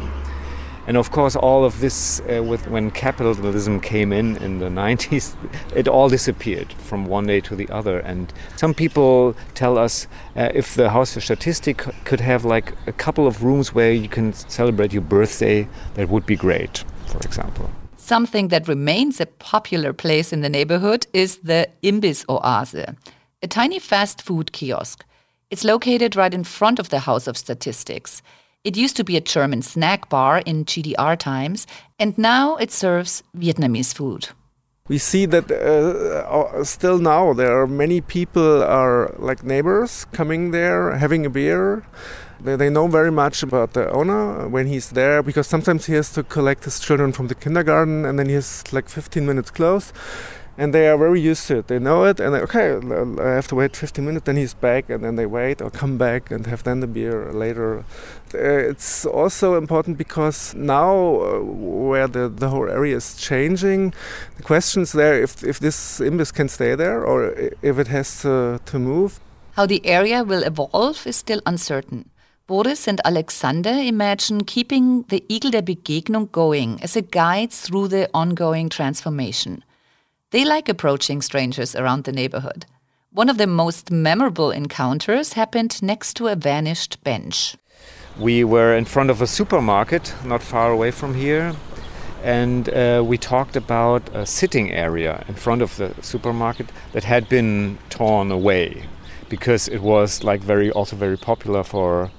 and 0.88 0.96
of 0.96 1.10
course 1.10 1.36
all 1.36 1.64
of 1.64 1.80
this 1.80 2.20
uh, 2.20 2.42
with 2.42 2.66
when 2.68 2.90
capitalism 2.90 3.78
came 3.80 4.12
in 4.12 4.36
in 4.38 4.58
the 4.58 4.68
90s, 4.68 5.36
it 5.76 5.86
all 5.86 6.08
disappeared 6.08 6.72
from 6.72 7.04
one 7.04 7.26
day 7.26 7.40
to 7.40 7.54
the 7.54 7.68
other. 7.68 7.98
And 7.98 8.32
some 8.56 8.72
people 8.74 9.36
tell 9.54 9.76
us 9.76 10.08
uh, 10.34 10.50
if 10.54 10.74
the 10.74 10.88
Haus 10.90 11.14
für 11.14 11.20
Statistik 11.20 11.92
could 12.04 12.20
have 12.20 12.44
like 12.44 12.72
a 12.86 12.92
couple 12.92 13.26
of 13.26 13.44
rooms 13.44 13.74
where 13.74 13.92
you 13.92 14.08
can 14.08 14.32
celebrate 14.32 14.92
your 14.92 15.02
birthday, 15.02 15.68
that 15.94 16.08
would 16.08 16.24
be 16.24 16.36
great, 16.36 16.84
for 17.06 17.18
example. 17.18 17.70
Something 17.98 18.48
that 18.48 18.66
remains 18.66 19.20
a 19.20 19.26
popular 19.26 19.92
place 19.92 20.32
in 20.32 20.40
the 20.40 20.48
neighborhood 20.48 21.06
is 21.12 21.36
the 21.42 21.68
Imbiss 21.82 22.24
Oase, 22.24 22.96
a 23.42 23.46
tiny 23.46 23.78
fast 23.78 24.22
food 24.22 24.52
kiosk. 24.52 25.04
It's 25.50 25.64
located 25.64 26.14
right 26.14 26.34
in 26.34 26.44
front 26.44 26.78
of 26.78 26.90
the 26.90 26.98
House 26.98 27.26
of 27.26 27.38
Statistics. 27.38 28.20
It 28.64 28.76
used 28.76 28.96
to 28.96 29.04
be 29.04 29.16
a 29.16 29.20
German 29.22 29.62
snack 29.62 30.10
bar 30.10 30.42
in 30.44 30.66
GDR 30.66 31.18
times, 31.18 31.66
and 31.98 32.18
now 32.18 32.56
it 32.56 32.70
serves 32.70 33.22
Vietnamese 33.34 33.94
food. 33.94 34.28
We 34.88 34.98
see 34.98 35.24
that 35.24 35.50
uh, 35.50 36.64
still 36.64 36.98
now 36.98 37.32
there 37.32 37.58
are 37.60 37.66
many 37.66 38.02
people 38.02 38.62
are 38.62 39.14
like 39.18 39.42
neighbors 39.42 40.04
coming 40.12 40.50
there 40.50 40.96
having 40.96 41.24
a 41.24 41.30
beer. 41.30 41.82
They, 42.40 42.56
they 42.56 42.68
know 42.68 42.86
very 42.86 43.10
much 43.10 43.42
about 43.42 43.72
the 43.72 43.90
owner 43.90 44.48
when 44.48 44.66
he's 44.66 44.90
there 44.90 45.22
because 45.22 45.46
sometimes 45.46 45.86
he 45.86 45.94
has 45.94 46.12
to 46.12 46.22
collect 46.22 46.64
his 46.64 46.78
children 46.78 47.12
from 47.12 47.28
the 47.28 47.34
kindergarten 47.34 48.04
and 48.04 48.18
then 48.18 48.28
he 48.28 48.34
has 48.34 48.70
like 48.72 48.88
15 48.88 49.26
minutes 49.26 49.50
close 49.50 49.92
and 50.58 50.74
they 50.74 50.88
are 50.88 50.98
very 50.98 51.20
used 51.20 51.46
to 51.46 51.58
it. 51.58 51.68
They 51.68 51.78
know 51.78 52.02
it, 52.04 52.18
and 52.18 52.34
they, 52.34 52.40
okay, 52.40 52.72
I 53.22 53.34
have 53.36 53.46
to 53.48 53.54
wait 53.54 53.76
15 53.76 54.04
minutes. 54.04 54.24
Then 54.26 54.36
he's 54.36 54.54
back, 54.54 54.90
and 54.90 55.04
then 55.04 55.14
they 55.14 55.24
wait 55.24 55.62
or 55.62 55.70
come 55.70 55.96
back 55.96 56.32
and 56.32 56.46
have 56.46 56.64
then 56.64 56.80
the 56.80 56.88
beer 56.88 57.32
later. 57.32 57.84
Uh, 58.34 58.70
it's 58.72 59.06
also 59.06 59.54
important 59.54 59.96
because 59.96 60.54
now, 60.56 61.20
uh, 61.20 61.38
where 61.40 62.08
the, 62.08 62.28
the 62.28 62.48
whole 62.48 62.68
area 62.68 62.96
is 62.96 63.14
changing, 63.16 63.94
the 64.36 64.42
question 64.42 64.82
is 64.82 64.92
there 64.92 65.22
if 65.22 65.44
if 65.44 65.60
this 65.60 66.00
Imbiss 66.00 66.34
can 66.34 66.48
stay 66.48 66.74
there 66.74 67.04
or 67.04 67.32
if 67.62 67.78
it 67.78 67.86
has 67.86 68.22
to, 68.22 68.60
to 68.66 68.78
move. 68.78 69.20
How 69.52 69.66
the 69.66 69.86
area 69.86 70.24
will 70.24 70.42
evolve 70.42 71.06
is 71.06 71.16
still 71.16 71.40
uncertain. 71.46 72.10
Boris 72.48 72.88
and 72.88 73.00
Alexander 73.04 73.70
imagine 73.70 74.44
keeping 74.44 75.04
the 75.08 75.22
Igel 75.28 75.50
der 75.52 75.62
Begegnung 75.62 76.32
going 76.32 76.82
as 76.82 76.96
a 76.96 77.02
guide 77.02 77.52
through 77.52 77.88
the 77.88 78.08
ongoing 78.12 78.68
transformation. 78.68 79.62
They 80.30 80.44
like 80.44 80.68
approaching 80.68 81.22
strangers 81.22 81.74
around 81.74 82.04
the 82.04 82.12
neighborhood. 82.12 82.66
One 83.12 83.30
of 83.30 83.38
the 83.38 83.46
most 83.46 83.90
memorable 83.90 84.50
encounters 84.50 85.32
happened 85.32 85.82
next 85.82 86.14
to 86.18 86.28
a 86.28 86.36
vanished 86.36 87.02
bench. 87.02 87.56
We 88.18 88.44
were 88.44 88.76
in 88.76 88.84
front 88.84 89.08
of 89.08 89.22
a 89.22 89.26
supermarket 89.26 90.14
not 90.26 90.42
far 90.42 90.70
away 90.70 90.90
from 90.90 91.14
here, 91.14 91.54
and 92.22 92.68
uh, 92.68 93.02
we 93.06 93.16
talked 93.16 93.56
about 93.56 94.02
a 94.14 94.26
sitting 94.26 94.70
area 94.70 95.24
in 95.28 95.34
front 95.34 95.62
of 95.62 95.74
the 95.76 95.94
supermarket 96.02 96.66
that 96.92 97.04
had 97.04 97.30
been 97.30 97.78
torn 97.88 98.30
away 98.30 98.84
because 99.30 99.66
it 99.66 99.80
was 99.80 100.24
like 100.24 100.42
very 100.42 100.70
also 100.70 100.94
very 100.94 101.16
popular 101.16 101.64
for 101.64 102.10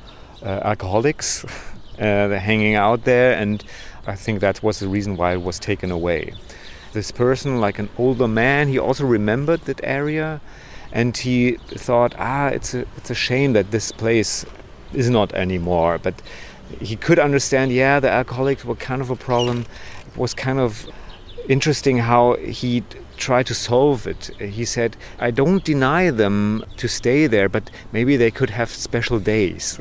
uh, 0.42 0.62
alcoholics 0.64 1.46
uh, 2.00 2.30
hanging 2.30 2.74
out 2.74 3.04
there 3.04 3.34
and 3.34 3.64
I 4.08 4.16
think 4.16 4.40
that 4.40 4.64
was 4.64 4.80
the 4.80 4.88
reason 4.88 5.16
why 5.16 5.34
it 5.34 5.44
was 5.44 5.60
taken 5.60 5.92
away 5.92 6.34
this 6.94 7.12
person, 7.12 7.60
like 7.60 7.80
an 7.80 7.90
older 7.98 8.28
man, 8.28 8.68
he 8.68 8.80
also 8.80 9.06
remembered 9.06 9.62
that 9.62 9.80
area, 9.84 10.42
and 10.92 11.16
he 11.16 11.54
thought, 11.68 12.16
ah, 12.18 12.48
it's 12.48 12.74
a 12.74 12.86
it's 12.98 13.10
a 13.10 13.16
shame 13.16 13.54
that 13.54 13.72
this 13.72 13.92
place 13.92 14.46
is 14.94 15.10
not 15.10 15.34
anymore. 15.34 15.98
But 15.98 16.22
he 16.80 16.96
could 16.96 17.20
understand, 17.20 17.72
yeah, 17.72 18.00
the 18.00 18.10
alcoholics 18.10 18.66
were 18.66 18.76
kind 18.76 19.02
of 19.02 19.10
a 19.10 19.16
problem. 19.16 19.66
It 20.08 20.18
was 20.18 20.34
kind 20.34 20.60
of 20.60 20.88
interesting 21.48 21.98
how 21.98 22.36
he 22.36 22.84
try 23.20 23.44
to 23.44 23.54
solve 23.54 24.08
it. 24.08 24.32
He 24.40 24.66
said, 24.66 24.98
I 25.20 25.30
don't 25.32 25.64
deny 25.64 26.10
them 26.10 26.64
to 26.78 26.88
stay 26.88 27.28
there, 27.28 27.50
but 27.50 27.70
maybe 27.92 28.18
they 28.18 28.32
could 28.32 28.50
have 28.50 28.70
special 28.72 29.20
days. 29.20 29.78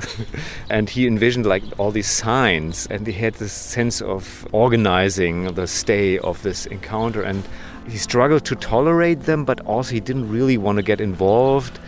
and 0.70 0.90
he 0.90 1.06
envisioned 1.06 1.46
like 1.46 1.62
all 1.78 1.90
these 1.90 2.08
signs, 2.08 2.86
and 2.90 3.06
he 3.06 3.12
had 3.12 3.34
this 3.34 3.52
sense 3.52 4.02
of 4.02 4.46
organizing 4.52 5.54
the 5.54 5.66
stay 5.66 6.18
of 6.18 6.42
this 6.42 6.66
encounter. 6.66 7.22
And 7.22 7.42
he 7.88 7.96
struggled 7.96 8.44
to 8.46 8.56
tolerate 8.56 9.20
them, 9.22 9.44
but 9.44 9.60
also 9.60 9.94
he 9.94 10.00
didn't 10.00 10.30
really 10.30 10.58
want 10.58 10.76
to 10.76 10.82
get 10.82 11.00
involved. 11.00 11.78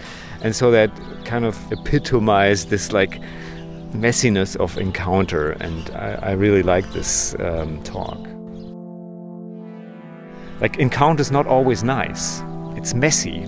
And 0.42 0.57
so 0.57 0.71
that 0.71 0.90
kind 1.25 1.45
of 1.45 1.57
epitomized 1.71 2.71
this 2.71 2.92
like 2.92 3.21
messiness 3.92 4.57
of 4.57 4.78
encounter, 4.78 5.50
and 5.52 5.90
I, 5.90 6.30
I 6.30 6.30
really 6.33 6.62
like 6.62 6.90
this 6.92 7.35
um, 7.40 7.83
talk. 7.83 8.30
Like, 10.61 10.79
encounter 10.79 11.21
is 11.21 11.31
not 11.31 11.47
always 11.47 11.83
nice, 11.83 12.43
it's 12.76 12.95
messy. 12.95 13.47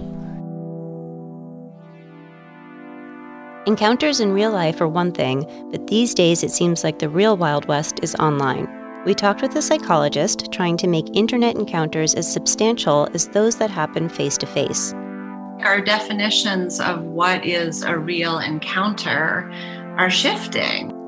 Encounters 3.66 4.18
in 4.18 4.32
real 4.32 4.50
life 4.50 4.80
are 4.80 4.88
one 4.88 5.12
thing, 5.12 5.46
but 5.70 5.86
these 5.86 6.14
days 6.14 6.42
it 6.42 6.50
seems 6.50 6.82
like 6.82 6.98
the 6.98 7.08
real 7.08 7.36
Wild 7.36 7.66
West 7.66 8.00
is 8.02 8.14
online. 8.16 8.66
We 9.04 9.14
talked 9.14 9.42
with 9.42 9.54
a 9.54 9.62
psychologist 9.62 10.50
trying 10.52 10.76
to 10.78 10.88
make 10.88 11.14
internet 11.14 11.56
encounters 11.56 12.14
as 12.14 12.32
substantial 12.32 13.08
as 13.14 13.28
those 13.28 13.56
that 13.56 13.70
happen 13.70 14.08
face 14.08 14.36
to 14.38 14.46
face. 14.46 14.92
Our 15.60 15.80
definitions 15.80 16.80
of 16.80 17.02
what 17.02 17.44
is 17.44 17.82
a 17.82 17.96
real 17.96 18.38
encounter 18.38 19.50
are 19.96 20.10
shifting. 20.10 21.01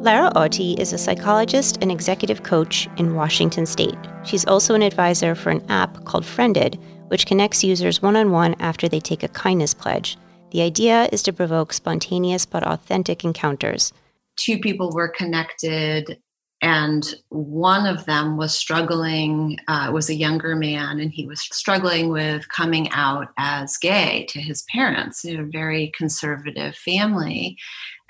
Lara 0.00 0.32
Otti 0.34 0.80
is 0.80 0.94
a 0.94 0.98
psychologist 0.98 1.76
and 1.82 1.92
executive 1.92 2.42
coach 2.42 2.88
in 2.96 3.14
Washington 3.14 3.66
state. 3.66 3.98
She's 4.24 4.46
also 4.46 4.74
an 4.74 4.80
advisor 4.80 5.34
for 5.34 5.50
an 5.50 5.62
app 5.70 6.06
called 6.06 6.24
Friended, 6.24 6.78
which 7.08 7.26
connects 7.26 7.62
users 7.62 8.00
one 8.00 8.16
on 8.16 8.30
one 8.30 8.56
after 8.60 8.88
they 8.88 8.98
take 8.98 9.22
a 9.22 9.28
kindness 9.28 9.74
pledge. 9.74 10.16
The 10.52 10.62
idea 10.62 11.10
is 11.12 11.22
to 11.24 11.34
provoke 11.34 11.74
spontaneous 11.74 12.46
but 12.46 12.66
authentic 12.66 13.24
encounters. 13.24 13.92
Two 14.36 14.58
people 14.58 14.90
were 14.90 15.08
connected, 15.08 16.18
and 16.62 17.14
one 17.28 17.84
of 17.86 18.06
them 18.06 18.38
was 18.38 18.54
struggling, 18.54 19.58
uh, 19.68 19.90
was 19.92 20.08
a 20.08 20.14
younger 20.14 20.56
man, 20.56 20.98
and 20.98 21.12
he 21.12 21.26
was 21.26 21.42
struggling 21.52 22.08
with 22.08 22.48
coming 22.48 22.88
out 22.92 23.28
as 23.36 23.76
gay 23.76 24.24
to 24.30 24.40
his 24.40 24.64
parents 24.72 25.26
in 25.26 25.40
a 25.40 25.44
very 25.44 25.92
conservative 25.94 26.74
family 26.74 27.58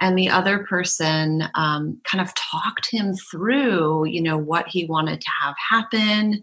and 0.00 0.16
the 0.16 0.28
other 0.28 0.61
person 0.61 1.45
um, 1.54 2.00
kind 2.04 2.21
of 2.21 2.33
talked 2.35 2.90
him 2.90 3.14
through 3.14 4.07
you 4.07 4.23
know 4.23 4.38
what 4.38 4.66
he 4.69 4.87
wanted 4.87 5.21
to 5.21 5.30
have 5.42 5.54
happen 5.71 6.42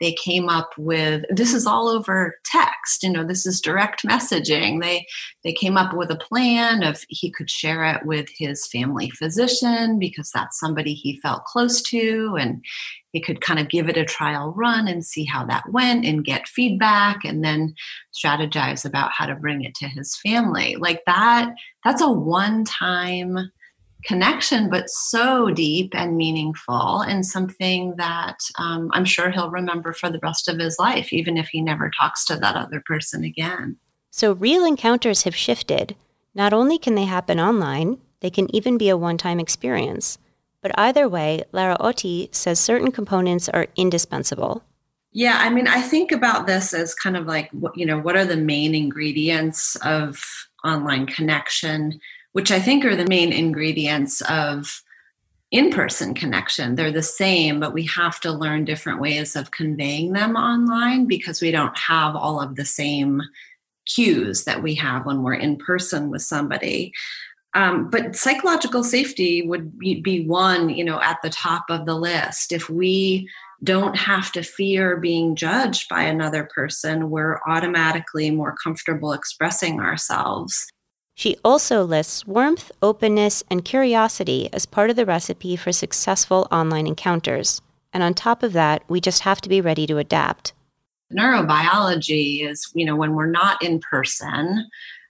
they 0.00 0.12
came 0.12 0.48
up 0.48 0.70
with 0.78 1.24
this 1.30 1.54
is 1.54 1.66
all 1.66 1.88
over 1.88 2.36
text 2.44 3.02
you 3.02 3.10
know 3.10 3.24
this 3.24 3.46
is 3.46 3.60
direct 3.60 4.02
messaging. 4.04 4.80
They 4.82 5.06
they 5.44 5.52
came 5.52 5.76
up 5.76 5.94
with 5.94 6.10
a 6.10 6.16
plan 6.16 6.82
of 6.82 7.04
he 7.08 7.30
could 7.30 7.50
share 7.50 7.84
it 7.84 8.04
with 8.04 8.28
his 8.36 8.66
family 8.66 9.10
physician 9.10 9.98
because 9.98 10.30
that's 10.32 10.58
somebody 10.58 10.94
he 10.94 11.20
felt 11.20 11.44
close 11.44 11.82
to 11.82 12.36
and 12.38 12.64
he 13.12 13.20
could 13.20 13.40
kind 13.40 13.58
of 13.58 13.68
give 13.68 13.88
it 13.88 13.96
a 13.96 14.04
trial 14.04 14.52
run 14.56 14.86
and 14.86 15.04
see 15.04 15.24
how 15.24 15.44
that 15.46 15.70
went 15.70 16.04
and 16.04 16.24
get 16.24 16.48
feedback 16.48 17.24
and 17.24 17.42
then 17.42 17.74
strategize 18.12 18.84
about 18.84 19.10
how 19.12 19.26
to 19.26 19.34
bring 19.34 19.64
it 19.64 19.74
to 19.76 19.88
his 19.88 20.16
family. 20.16 20.76
Like 20.76 21.02
that 21.06 21.52
that's 21.84 22.02
a 22.02 22.10
one 22.10 22.64
time 22.64 23.50
connection, 24.04 24.70
but 24.70 24.88
so 24.88 25.50
deep 25.50 25.94
and 25.94 26.16
meaningful, 26.16 27.00
and 27.00 27.24
something 27.24 27.94
that 27.96 28.38
um, 28.58 28.90
I'm 28.92 29.04
sure 29.04 29.30
he'll 29.30 29.50
remember 29.50 29.92
for 29.92 30.10
the 30.10 30.20
rest 30.22 30.48
of 30.48 30.58
his 30.58 30.76
life, 30.78 31.12
even 31.12 31.36
if 31.36 31.48
he 31.48 31.60
never 31.60 31.90
talks 31.90 32.24
to 32.26 32.36
that 32.36 32.56
other 32.56 32.82
person 32.86 33.24
again. 33.24 33.76
So, 34.10 34.32
real 34.32 34.64
encounters 34.64 35.22
have 35.22 35.36
shifted. 35.36 35.96
Not 36.34 36.52
only 36.52 36.78
can 36.78 36.94
they 36.94 37.04
happen 37.04 37.40
online, 37.40 37.98
they 38.20 38.30
can 38.30 38.54
even 38.54 38.78
be 38.78 38.88
a 38.88 38.96
one 38.96 39.18
time 39.18 39.40
experience. 39.40 40.18
But 40.60 40.72
either 40.78 41.08
way, 41.08 41.44
Lara 41.52 41.76
Otti 41.78 42.28
says 42.32 42.58
certain 42.58 42.90
components 42.90 43.48
are 43.48 43.68
indispensable. 43.76 44.62
Yeah, 45.12 45.38
I 45.40 45.50
mean, 45.50 45.66
I 45.66 45.80
think 45.80 46.12
about 46.12 46.46
this 46.46 46.74
as 46.74 46.94
kind 46.94 47.16
of 47.16 47.26
like, 47.26 47.50
you 47.74 47.86
know, 47.86 47.98
what 47.98 48.16
are 48.16 48.24
the 48.24 48.36
main 48.36 48.74
ingredients 48.74 49.76
of 49.76 50.22
online 50.64 51.06
connection? 51.06 52.00
Which 52.32 52.50
I 52.50 52.60
think 52.60 52.84
are 52.84 52.96
the 52.96 53.08
main 53.08 53.32
ingredients 53.32 54.20
of 54.22 54.82
in 55.50 55.70
person 55.70 56.14
connection. 56.14 56.74
They're 56.74 56.92
the 56.92 57.02
same, 57.02 57.58
but 57.58 57.72
we 57.72 57.86
have 57.86 58.20
to 58.20 58.32
learn 58.32 58.64
different 58.64 59.00
ways 59.00 59.34
of 59.34 59.50
conveying 59.50 60.12
them 60.12 60.36
online 60.36 61.06
because 61.06 61.40
we 61.40 61.50
don't 61.50 61.76
have 61.78 62.14
all 62.14 62.40
of 62.40 62.56
the 62.56 62.66
same 62.66 63.22
cues 63.86 64.44
that 64.44 64.62
we 64.62 64.74
have 64.74 65.06
when 65.06 65.22
we're 65.22 65.34
in 65.34 65.56
person 65.56 66.10
with 66.10 66.22
somebody. 66.22 66.92
Um, 67.54 67.88
but 67.88 68.14
psychological 68.14 68.84
safety 68.84 69.46
would 69.46 69.78
be, 69.78 70.00
be 70.00 70.26
one, 70.26 70.68
you 70.68 70.84
know, 70.84 71.00
at 71.00 71.18
the 71.22 71.30
top 71.30 71.64
of 71.70 71.86
the 71.86 71.94
list. 71.94 72.52
If 72.52 72.68
we 72.68 73.26
don't 73.64 73.96
have 73.96 74.30
to 74.32 74.42
fear 74.42 74.98
being 74.98 75.34
judged 75.34 75.88
by 75.88 76.02
another 76.02 76.48
person, 76.54 77.08
we're 77.08 77.40
automatically 77.48 78.30
more 78.30 78.54
comfortable 78.62 79.14
expressing 79.14 79.80
ourselves. 79.80 80.66
She 81.18 81.36
also 81.44 81.82
lists 81.82 82.28
warmth, 82.28 82.70
openness, 82.80 83.42
and 83.50 83.64
curiosity 83.64 84.48
as 84.52 84.66
part 84.66 84.88
of 84.88 84.94
the 84.94 85.04
recipe 85.04 85.56
for 85.56 85.72
successful 85.72 86.46
online 86.52 86.86
encounters. 86.86 87.60
And 87.92 88.04
on 88.04 88.14
top 88.14 88.44
of 88.44 88.52
that, 88.52 88.84
we 88.86 89.00
just 89.00 89.22
have 89.22 89.40
to 89.40 89.48
be 89.48 89.60
ready 89.60 89.84
to 89.88 89.98
adapt. 89.98 90.52
Neurobiology 91.12 92.48
is, 92.48 92.70
you 92.72 92.86
know, 92.86 92.94
when 92.94 93.16
we're 93.16 93.26
not 93.26 93.60
in 93.64 93.80
person, 93.80 94.64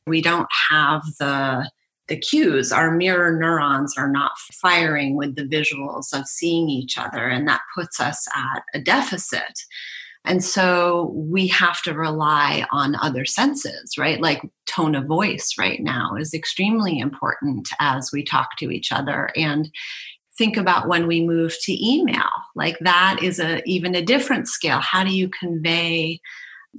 we 0.06 0.22
don't 0.22 0.48
have 0.70 1.02
the 1.18 1.70
the 2.06 2.16
cues 2.16 2.72
our 2.72 2.90
mirror 2.90 3.38
neurons 3.38 3.92
are 3.98 4.10
not 4.10 4.32
firing 4.62 5.14
with 5.14 5.36
the 5.36 5.44
visuals 5.44 6.18
of 6.18 6.26
seeing 6.26 6.70
each 6.70 6.96
other 6.96 7.28
and 7.28 7.46
that 7.46 7.60
puts 7.76 8.00
us 8.00 8.26
at 8.34 8.62
a 8.72 8.80
deficit 8.80 9.60
and 10.28 10.44
so 10.44 11.10
we 11.14 11.46
have 11.48 11.80
to 11.82 11.94
rely 11.94 12.66
on 12.70 12.94
other 12.96 13.24
senses, 13.24 13.96
right? 13.96 14.20
Like 14.20 14.42
tone 14.66 14.94
of 14.94 15.06
voice 15.06 15.54
right 15.58 15.80
now 15.80 16.14
is 16.16 16.34
extremely 16.34 16.98
important 16.98 17.70
as 17.80 18.10
we 18.12 18.22
talk 18.22 18.50
to 18.58 18.70
each 18.70 18.92
other. 18.92 19.30
And 19.34 19.70
think 20.36 20.58
about 20.58 20.86
when 20.86 21.06
we 21.06 21.24
move 21.24 21.56
to 21.62 21.86
email 21.86 22.28
like 22.54 22.78
that 22.80 23.18
is 23.20 23.40
a 23.40 23.60
even 23.68 23.96
a 23.96 24.04
different 24.04 24.46
scale 24.46 24.78
how 24.78 25.02
do 25.02 25.10
you 25.10 25.28
convey 25.28 26.20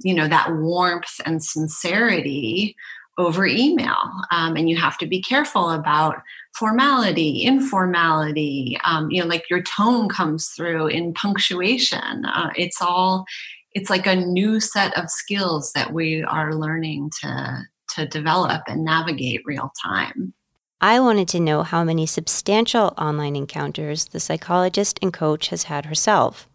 you 0.02 0.14
know 0.14 0.26
that 0.26 0.50
warmth 0.56 1.20
and 1.26 1.44
sincerity 1.44 2.74
over 3.20 3.46
email. 3.46 3.96
Um, 4.30 4.56
and 4.56 4.68
you 4.68 4.76
have 4.76 4.98
to 4.98 5.06
be 5.06 5.22
careful 5.22 5.70
about 5.70 6.22
formality, 6.54 7.42
informality. 7.42 8.78
Um, 8.84 9.10
you 9.10 9.22
know, 9.22 9.28
like 9.28 9.48
your 9.48 9.62
tone 9.62 10.08
comes 10.08 10.48
through 10.48 10.88
in 10.88 11.14
punctuation. 11.14 12.24
Uh, 12.24 12.50
it's 12.56 12.82
all, 12.82 13.24
it's 13.72 13.90
like 13.90 14.06
a 14.06 14.16
new 14.16 14.58
set 14.58 14.96
of 14.98 15.10
skills 15.10 15.72
that 15.74 15.92
we 15.92 16.22
are 16.24 16.54
learning 16.54 17.10
to 17.20 17.62
to 17.94 18.06
develop 18.06 18.62
and 18.68 18.84
navigate 18.84 19.42
real 19.44 19.72
time. 19.84 20.32
I 20.80 21.00
wanted 21.00 21.28
to 21.28 21.40
know 21.40 21.62
how 21.62 21.84
many 21.84 22.06
substantial 22.06 22.94
online 22.96 23.36
encounters 23.36 24.06
the 24.06 24.20
psychologist 24.20 24.98
and 25.02 25.12
coach 25.12 25.48
has 25.48 25.64
had 25.64 25.86
herself 25.86 26.48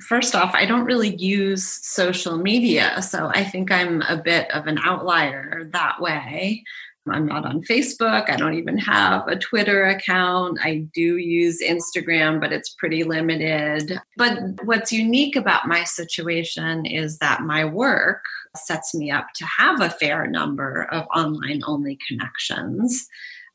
first 0.00 0.34
off, 0.34 0.54
I 0.54 0.66
don't 0.66 0.84
really 0.84 1.16
use 1.16 1.64
social 1.86 2.36
media. 2.36 3.00
So 3.02 3.30
I 3.32 3.44
think 3.44 3.70
I'm 3.70 4.02
a 4.02 4.16
bit 4.16 4.50
of 4.50 4.66
an 4.66 4.78
outlier 4.78 5.68
that 5.72 6.00
way. 6.00 6.64
I'm 7.08 7.26
not 7.26 7.44
on 7.44 7.62
Facebook. 7.62 8.28
I 8.28 8.36
don't 8.36 8.54
even 8.54 8.78
have 8.78 9.28
a 9.28 9.36
Twitter 9.36 9.86
account. 9.86 10.58
I 10.62 10.86
do 10.92 11.16
use 11.18 11.62
Instagram, 11.62 12.40
but 12.40 12.52
it's 12.52 12.70
pretty 12.70 13.04
limited. 13.04 14.00
But 14.16 14.38
what's 14.64 14.92
unique 14.92 15.36
about 15.36 15.68
my 15.68 15.84
situation 15.84 16.84
is 16.84 17.18
that 17.18 17.42
my 17.42 17.64
work 17.64 18.24
sets 18.56 18.94
me 18.94 19.10
up 19.10 19.28
to 19.36 19.46
have 19.46 19.80
a 19.80 19.90
fair 19.90 20.26
number 20.26 20.88
of 20.90 21.06
online 21.14 21.62
only 21.64 21.98
connections 22.08 23.06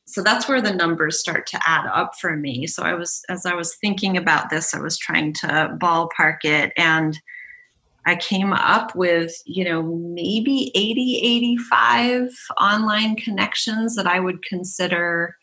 so 0.06 0.22
that's 0.22 0.48
where 0.48 0.62
the 0.62 0.74
numbers 0.74 1.20
start 1.20 1.48
to 1.48 1.60
add 1.66 1.86
up 1.88 2.14
for 2.20 2.36
me. 2.36 2.68
So 2.68 2.84
i 2.84 2.94
was 2.94 3.22
as 3.30 3.46
i 3.46 3.54
was 3.54 3.76
thinking 3.76 4.18
about 4.18 4.50
this 4.50 4.74
i 4.74 4.80
was 4.80 4.98
trying 4.98 5.34
to 5.34 5.78
ballpark 5.80 6.44
it 6.44 6.72
and 6.78 7.18
i 8.06 8.16
came 8.16 8.54
up 8.54 8.96
with 8.96 9.34
you 9.46 9.64
know 9.64 9.84
maybe 9.84 10.72
80 10.76 11.22
85 11.24 12.32
online 12.60 13.16
connections 13.16 13.96
that 13.96 14.08
i 14.08 14.20
would 14.20 14.44
consider 14.44 15.36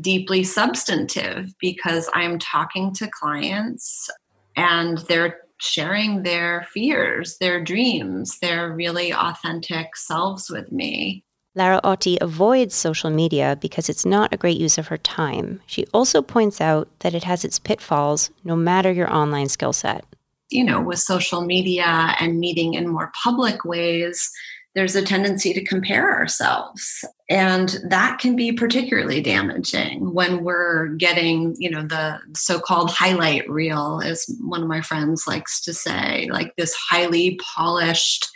deeply 0.00 0.44
substantive 0.44 1.54
because 1.60 2.08
i'm 2.14 2.38
talking 2.38 2.92
to 2.94 3.08
clients 3.08 4.08
and 4.56 4.98
they're 5.08 5.38
sharing 5.58 6.22
their 6.22 6.66
fears 6.72 7.36
their 7.38 7.62
dreams 7.62 8.38
their 8.40 8.72
really 8.72 9.12
authentic 9.12 9.96
selves 9.96 10.50
with 10.50 10.70
me 10.72 11.24
Lara 11.56 11.80
Otti 11.82 12.18
avoids 12.20 12.74
social 12.74 13.10
media 13.10 13.56
because 13.60 13.88
it's 13.88 14.04
not 14.04 14.32
a 14.32 14.36
great 14.36 14.58
use 14.60 14.76
of 14.76 14.88
her 14.88 14.98
time. 14.98 15.60
She 15.66 15.86
also 15.94 16.20
points 16.20 16.60
out 16.60 16.88
that 17.00 17.14
it 17.14 17.24
has 17.24 17.46
its 17.46 17.58
pitfalls 17.58 18.30
no 18.44 18.54
matter 18.54 18.92
your 18.92 19.10
online 19.12 19.48
skill 19.48 19.72
set. 19.72 20.04
You 20.50 20.62
know, 20.62 20.82
with 20.82 20.98
social 20.98 21.40
media 21.40 22.14
and 22.20 22.38
meeting 22.38 22.74
in 22.74 22.88
more 22.88 23.10
public 23.24 23.64
ways, 23.64 24.30
there's 24.74 24.94
a 24.94 25.02
tendency 25.02 25.54
to 25.54 25.64
compare 25.64 26.14
ourselves. 26.14 27.02
And 27.30 27.78
that 27.88 28.18
can 28.18 28.36
be 28.36 28.52
particularly 28.52 29.22
damaging 29.22 30.12
when 30.12 30.44
we're 30.44 30.88
getting, 30.96 31.56
you 31.58 31.70
know, 31.70 31.82
the 31.82 32.20
so 32.36 32.60
called 32.60 32.90
highlight 32.90 33.48
reel, 33.48 34.02
as 34.04 34.26
one 34.42 34.62
of 34.62 34.68
my 34.68 34.82
friends 34.82 35.26
likes 35.26 35.62
to 35.62 35.72
say, 35.72 36.28
like 36.30 36.54
this 36.56 36.74
highly 36.74 37.40
polished 37.56 38.28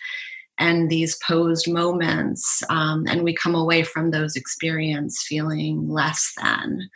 and 0.61 0.91
these 0.91 1.19
posed 1.27 1.69
moments, 1.69 2.63
um, 2.69 3.07
and 3.09 3.25
we 3.25 3.35
come 3.35 3.55
away 3.55 3.83
from 3.83 4.11
those 4.11 4.37
experience 4.37 5.25
feeling 5.27 5.89
less 5.89 6.33
than. 6.41 6.89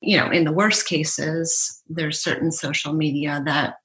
You 0.00 0.18
know, 0.18 0.30
in 0.30 0.44
the 0.44 0.52
worst 0.52 0.86
cases, 0.86 1.82
there's 1.88 2.20
certain 2.20 2.50
social 2.50 2.92
media 2.92 3.42
that 3.46 3.76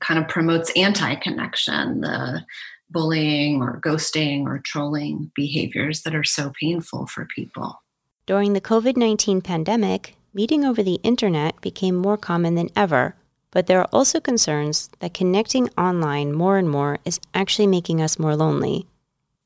kind 0.00 0.20
of 0.20 0.28
promotes 0.28 0.70
anti 0.76 1.14
connection, 1.14 2.00
the 2.00 2.44
bullying 2.90 3.62
or 3.62 3.80
ghosting 3.80 4.44
or 4.44 4.60
trolling 4.64 5.30
behaviors 5.34 6.02
that 6.02 6.14
are 6.14 6.24
so 6.24 6.52
painful 6.60 7.06
for 7.06 7.26
people. 7.34 7.80
During 8.26 8.52
the 8.54 8.60
COVID 8.60 8.96
19 8.96 9.40
pandemic, 9.40 10.16
meeting 10.34 10.64
over 10.64 10.82
the 10.82 11.00
internet 11.04 11.60
became 11.60 11.94
more 11.94 12.16
common 12.16 12.56
than 12.56 12.70
ever, 12.74 13.14
but 13.54 13.66
there 13.68 13.80
are 13.80 13.88
also 13.92 14.20
concerns 14.20 14.90
that 14.98 15.14
connecting 15.14 15.70
online 15.78 16.32
more 16.32 16.58
and 16.58 16.68
more 16.68 16.98
is 17.06 17.20
actually 17.32 17.68
making 17.68 18.02
us 18.02 18.18
more 18.18 18.36
lonely. 18.36 18.86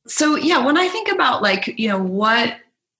So, 0.08 0.34
yeah, 0.34 0.64
when 0.64 0.78
I 0.78 0.88
think 0.88 1.08
about 1.08 1.42
like, 1.42 1.78
you 1.78 1.88
know, 1.88 2.02
what 2.02 2.56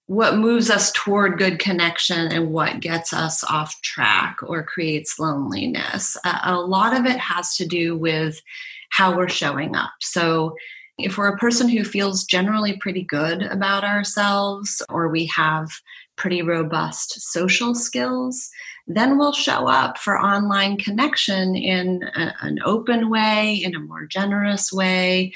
what 0.07 0.39
moves 0.39 0.71
us 0.71 0.91
toward 0.93 1.37
good 1.37 1.59
connection 1.59 2.33
and 2.33 2.51
what 2.51 2.81
gets 2.81 3.13
us 3.13 3.45
off 3.45 3.79
track 3.83 4.39
or 4.43 4.63
creates 4.63 5.19
loneliness. 5.19 6.17
Uh, 6.25 6.39
a 6.45 6.57
lot 6.57 6.99
of 6.99 7.05
it 7.05 7.19
has 7.19 7.57
to 7.57 7.67
do 7.67 7.95
with 7.95 8.41
how 8.89 9.15
we're 9.15 9.29
showing 9.29 9.77
up. 9.77 9.91
So, 10.01 10.55
if 10.99 11.17
we're 11.17 11.29
a 11.29 11.39
person 11.39 11.69
who 11.69 11.85
feels 11.85 12.25
generally 12.25 12.77
pretty 12.77 13.03
good 13.03 13.43
about 13.43 13.85
ourselves 13.85 14.83
or 14.89 15.09
we 15.09 15.27
have 15.27 15.71
pretty 16.17 16.43
robust 16.43 17.21
social 17.21 17.75
skills, 17.75 18.51
then 18.89 19.17
we'll 19.17 19.33
show 19.33 19.69
up 19.69 19.99
for 19.99 20.19
online 20.19 20.77
connection 20.77 21.55
in 21.55 22.03
a, 22.17 22.35
an 22.41 22.59
open 22.65 23.11
way, 23.11 23.55
in 23.55 23.77
a 23.77 23.81
more 23.81 24.07
generous 24.07 24.73
way, 24.73 25.33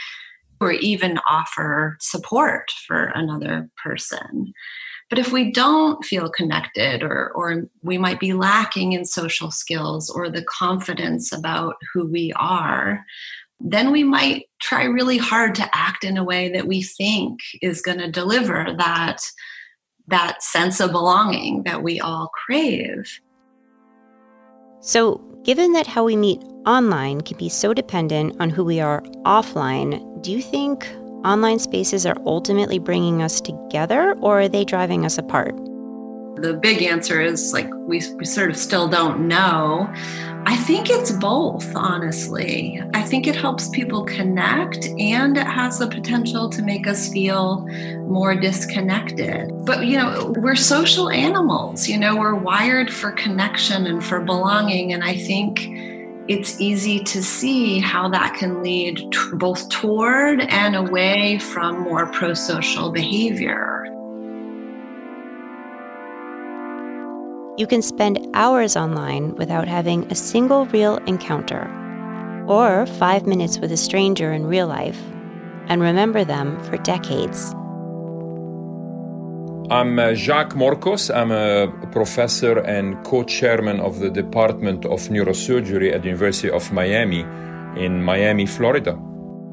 or 0.60 0.72
even 0.72 1.18
offer 1.28 1.96
support 2.00 2.70
for 2.86 3.12
another 3.14 3.68
person. 3.82 4.52
But 5.10 5.18
if 5.18 5.30
we 5.30 5.52
don't 5.52 6.02
feel 6.04 6.30
connected, 6.30 7.02
or, 7.02 7.30
or 7.34 7.64
we 7.82 7.98
might 7.98 8.18
be 8.18 8.32
lacking 8.32 8.92
in 8.92 9.04
social 9.04 9.50
skills 9.50 10.08
or 10.08 10.30
the 10.30 10.44
confidence 10.44 11.32
about 11.32 11.76
who 11.92 12.06
we 12.06 12.32
are, 12.36 13.04
then 13.64 13.92
we 13.92 14.02
might 14.02 14.46
try 14.60 14.84
really 14.84 15.18
hard 15.18 15.54
to 15.54 15.70
act 15.72 16.04
in 16.04 16.16
a 16.16 16.24
way 16.24 16.50
that 16.52 16.66
we 16.66 16.82
think 16.82 17.40
is 17.60 17.80
going 17.80 17.98
to 17.98 18.10
deliver 18.10 18.74
that 18.78 19.18
that 20.08 20.42
sense 20.42 20.80
of 20.80 20.90
belonging 20.90 21.62
that 21.62 21.82
we 21.82 22.00
all 22.00 22.28
crave. 22.44 23.20
So, 24.80 25.18
given 25.44 25.72
that 25.74 25.86
how 25.86 26.04
we 26.04 26.16
meet 26.16 26.42
online 26.66 27.20
can 27.20 27.38
be 27.38 27.48
so 27.48 27.72
dependent 27.72 28.36
on 28.40 28.50
who 28.50 28.64
we 28.64 28.80
are 28.80 29.00
offline, 29.24 30.22
do 30.22 30.32
you 30.32 30.42
think 30.42 30.88
online 31.24 31.60
spaces 31.60 32.04
are 32.04 32.16
ultimately 32.26 32.80
bringing 32.80 33.22
us 33.22 33.40
together 33.40 34.16
or 34.20 34.40
are 34.40 34.48
they 34.48 34.64
driving 34.64 35.04
us 35.04 35.18
apart? 35.18 35.54
The 36.36 36.54
big 36.54 36.82
answer 36.82 37.20
is 37.20 37.52
like 37.52 37.68
we, 37.74 38.02
we 38.16 38.24
sort 38.24 38.50
of 38.50 38.56
still 38.56 38.88
don't 38.88 39.28
know. 39.28 39.92
I 40.44 40.56
think 40.56 40.90
it's 40.90 41.12
both, 41.12 41.70
honestly. 41.76 42.82
I 42.94 43.02
think 43.02 43.28
it 43.28 43.36
helps 43.36 43.68
people 43.68 44.04
connect 44.04 44.86
and 44.98 45.36
it 45.36 45.46
has 45.46 45.78
the 45.78 45.86
potential 45.86 46.50
to 46.50 46.62
make 46.62 46.88
us 46.88 47.12
feel 47.12 47.60
more 48.08 48.34
disconnected. 48.34 49.52
But, 49.64 49.86
you 49.86 49.96
know, 49.96 50.32
we're 50.36 50.56
social 50.56 51.10
animals, 51.10 51.88
you 51.88 51.96
know, 51.96 52.16
we're 52.16 52.34
wired 52.34 52.92
for 52.92 53.12
connection 53.12 53.86
and 53.86 54.04
for 54.04 54.20
belonging. 54.20 54.92
And 54.92 55.04
I 55.04 55.16
think 55.16 55.60
it's 56.28 56.60
easy 56.60 57.00
to 57.00 57.22
see 57.22 57.78
how 57.78 58.08
that 58.08 58.34
can 58.34 58.62
lead 58.62 58.96
t- 58.96 59.18
both 59.34 59.68
toward 59.68 60.40
and 60.40 60.74
away 60.74 61.38
from 61.38 61.80
more 61.80 62.06
pro 62.06 62.34
social 62.34 62.90
behavior. 62.90 63.71
You 67.58 67.66
can 67.66 67.82
spend 67.82 68.18
hours 68.32 68.76
online 68.76 69.34
without 69.34 69.68
having 69.68 70.10
a 70.10 70.14
single 70.14 70.64
real 70.66 70.96
encounter, 71.06 71.68
or 72.48 72.86
five 72.86 73.26
minutes 73.26 73.58
with 73.58 73.70
a 73.70 73.76
stranger 73.76 74.32
in 74.32 74.46
real 74.46 74.66
life, 74.66 74.98
and 75.68 75.82
remember 75.82 76.24
them 76.24 76.58
for 76.64 76.78
decades. 76.78 77.52
I'm 79.70 79.98
uh, 79.98 80.14
Jacques 80.14 80.54
Morcos. 80.54 81.14
I'm 81.14 81.30
a 81.30 81.68
professor 81.92 82.58
and 82.60 83.04
co-chairman 83.04 83.80
of 83.80 84.00
the 84.00 84.08
Department 84.08 84.86
of 84.86 85.10
Neurosurgery 85.10 85.92
at 85.92 86.00
the 86.00 86.08
University 86.08 86.50
of 86.50 86.72
Miami 86.72 87.20
in 87.76 88.02
Miami, 88.02 88.46
Florida. 88.46 88.98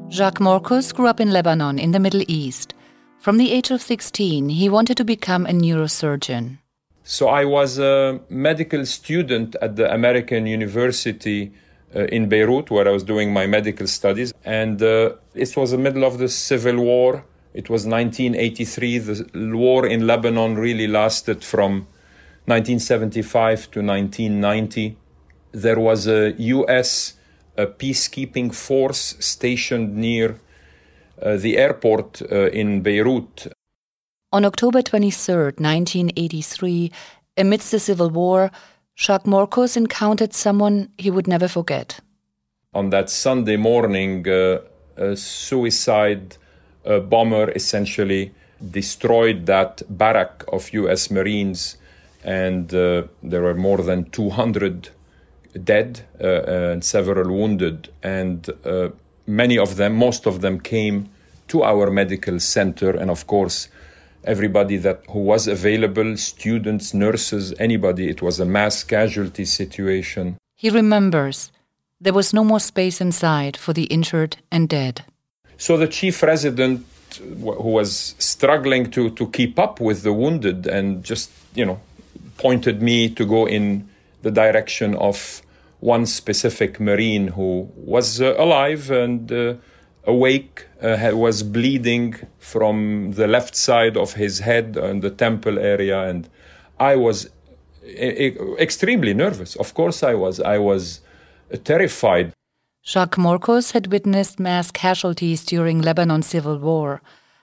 Jacques 0.08 0.40
Morcos 0.40 0.94
grew 0.94 1.06
up 1.06 1.20
in 1.20 1.32
Lebanon 1.32 1.78
in 1.78 1.92
the 1.92 2.00
Middle 2.00 2.24
East. 2.28 2.72
From 3.18 3.36
the 3.36 3.52
age 3.52 3.70
of 3.70 3.82
16, 3.82 4.48
he 4.48 4.70
wanted 4.70 4.96
to 4.96 5.04
become 5.04 5.44
a 5.44 5.52
neurosurgeon. 5.52 6.60
So 7.02 7.28
I 7.28 7.44
was 7.44 7.78
a 7.78 8.20
medical 8.28 8.84
student 8.86 9.56
at 9.62 9.76
the 9.76 9.92
American 9.92 10.46
University 10.46 11.52
uh, 11.94 12.04
in 12.04 12.28
Beirut, 12.28 12.70
where 12.70 12.86
I 12.86 12.92
was 12.92 13.02
doing 13.02 13.32
my 13.32 13.46
medical 13.46 13.86
studies. 13.86 14.32
And 14.44 14.82
uh, 14.82 15.14
it 15.34 15.56
was 15.56 15.72
the 15.72 15.78
middle 15.78 16.04
of 16.04 16.18
the 16.18 16.28
civil 16.28 16.76
war. 16.76 17.24
It 17.52 17.68
was 17.68 17.86
1983. 17.86 18.98
The 18.98 19.56
war 19.56 19.86
in 19.86 20.06
Lebanon 20.06 20.56
really 20.56 20.86
lasted 20.86 21.42
from 21.42 21.88
1975 22.46 23.70
to 23.72 23.82
1990. 23.82 24.96
There 25.52 25.80
was 25.80 26.06
a 26.06 26.32
U.S. 26.32 27.14
A 27.56 27.66
peacekeeping 27.66 28.54
force 28.54 29.16
stationed 29.18 29.96
near 29.96 30.38
uh, 31.20 31.36
the 31.36 31.58
airport 31.58 32.22
uh, 32.22 32.50
in 32.50 32.82
Beirut 32.82 33.48
on 34.32 34.44
October 34.44 34.82
23, 34.82 35.34
1983, 35.58 36.92
amidst 37.36 37.70
the 37.70 37.80
civil 37.80 38.10
war, 38.10 38.50
Jacques 38.96 39.24
Morcos 39.24 39.76
encountered 39.76 40.32
someone 40.32 40.88
he 40.98 41.10
would 41.10 41.26
never 41.26 41.48
forget. 41.48 42.00
On 42.74 42.90
that 42.90 43.10
Sunday 43.10 43.56
morning, 43.56 44.28
uh, 44.28 44.60
a 44.96 45.16
suicide 45.16 46.36
uh, 46.84 47.00
bomber 47.00 47.50
essentially 47.50 48.32
destroyed 48.70 49.46
that 49.46 49.82
barrack 49.88 50.44
of 50.52 50.72
US 50.74 51.10
Marines, 51.10 51.76
and 52.22 52.72
uh, 52.74 53.04
there 53.22 53.42
were 53.42 53.54
more 53.54 53.78
than 53.78 54.10
200 54.10 54.90
dead 55.64 56.02
uh, 56.20 56.42
and 56.72 56.84
several 56.84 57.32
wounded. 57.32 57.88
And 58.02 58.48
uh, 58.64 58.90
many 59.26 59.58
of 59.58 59.76
them, 59.76 59.96
most 59.96 60.26
of 60.26 60.42
them, 60.42 60.60
came 60.60 61.08
to 61.48 61.64
our 61.64 61.90
medical 61.90 62.38
center, 62.38 62.90
and 62.90 63.10
of 63.10 63.26
course, 63.26 63.68
everybody 64.24 64.76
that 64.78 65.02
who 65.10 65.20
was 65.20 65.46
available 65.48 66.16
students 66.16 66.94
nurses 66.94 67.54
anybody. 67.58 68.08
It 68.08 68.22
was 68.22 68.40
a 68.40 68.44
mass 68.44 68.84
casualty 68.84 69.44
situation. 69.44 70.36
He 70.56 70.70
remembers 70.70 71.50
there 72.00 72.12
was 72.12 72.32
no 72.32 72.44
more 72.44 72.60
space 72.60 73.00
inside 73.00 73.56
for 73.56 73.72
the 73.72 73.84
injured 73.84 74.38
and 74.50 74.68
dead. 74.68 75.04
So 75.56 75.76
the 75.76 75.88
chief 75.88 76.22
resident 76.22 76.86
who 77.18 77.70
was 77.78 78.14
struggling 78.18 78.90
to 78.92 79.10
to 79.10 79.26
keep 79.28 79.58
up 79.58 79.80
with 79.80 80.02
the 80.02 80.12
wounded 80.12 80.66
and 80.66 81.04
just 81.04 81.30
you 81.54 81.64
know 81.64 81.80
pointed 82.38 82.80
me 82.80 83.08
to 83.10 83.26
go 83.26 83.46
in 83.46 83.88
the 84.22 84.30
direction 84.30 84.94
of 84.96 85.42
one 85.80 86.06
specific 86.06 86.78
marine 86.78 87.28
who 87.28 87.68
was 87.74 88.20
uh, 88.20 88.34
alive 88.38 88.90
and 88.90 89.32
uh, 89.32 89.54
awake, 90.04 90.66
uh, 90.82 91.10
was 91.14 91.42
bleeding 91.42 92.14
from 92.38 93.12
the 93.12 93.26
left 93.26 93.54
side 93.54 93.96
of 93.96 94.14
his 94.14 94.40
head 94.40 94.76
and 94.76 95.02
the 95.02 95.10
temple 95.10 95.58
area, 95.58 96.08
and 96.08 96.28
I 96.78 96.96
was 96.96 97.28
e- 97.84 98.36
extremely 98.58 99.14
nervous. 99.14 99.56
Of 99.56 99.74
course, 99.74 100.02
I 100.02 100.14
was. 100.14 100.40
I 100.40 100.58
was 100.58 101.00
terrified. 101.64 102.32
Jacques 102.82 103.18
Morcos 103.18 103.72
had 103.72 103.88
witnessed 103.88 104.40
mass 104.40 104.70
casualties 104.70 105.44
during 105.44 105.82
Lebanon's 105.82 106.26
civil 106.26 106.58
war, 106.58 107.02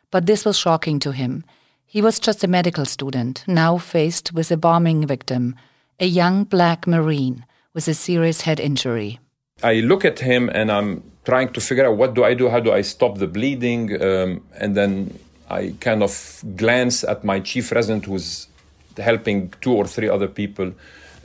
but 0.09 0.25
this 0.25 0.45
was 0.45 0.57
shocking 0.57 0.99
to 0.99 1.11
him. 1.11 1.43
He 1.85 2.01
was 2.01 2.19
just 2.19 2.43
a 2.43 2.47
medical 2.47 2.85
student, 2.85 3.43
now 3.47 3.77
faced 3.77 4.33
with 4.33 4.51
a 4.51 4.57
bombing 4.57 5.05
victim, 5.05 5.55
a 5.99 6.05
young 6.05 6.43
black 6.43 6.87
Marine 6.87 7.45
with 7.73 7.87
a 7.87 7.93
serious 7.93 8.41
head 8.41 8.59
injury. 8.59 9.19
I 9.63 9.75
look 9.75 10.03
at 10.03 10.19
him 10.19 10.49
and 10.49 10.71
I'm 10.71 11.03
trying 11.27 11.51
to 11.51 11.59
figure 11.59 11.85
out 11.85 11.97
what 11.97 12.13
do 12.13 12.23
I 12.23 12.33
do? 12.33 12.47
How 12.47 12.61
do 12.61 12.71
I 12.71 12.81
stop 12.81 13.17
the 13.17 13.27
bleeding? 13.27 14.01
Um, 14.01 14.29
and 14.61 14.77
then 14.79 15.19
I 15.49 15.75
kind 15.81 16.01
of 16.01 16.13
glance 16.55 17.03
at 17.03 17.25
my 17.25 17.41
chief 17.41 17.73
resident 17.73 18.05
who's 18.05 18.47
helping 18.95 19.53
two 19.59 19.73
or 19.73 19.85
three 19.85 20.07
other 20.07 20.29
people, 20.29 20.71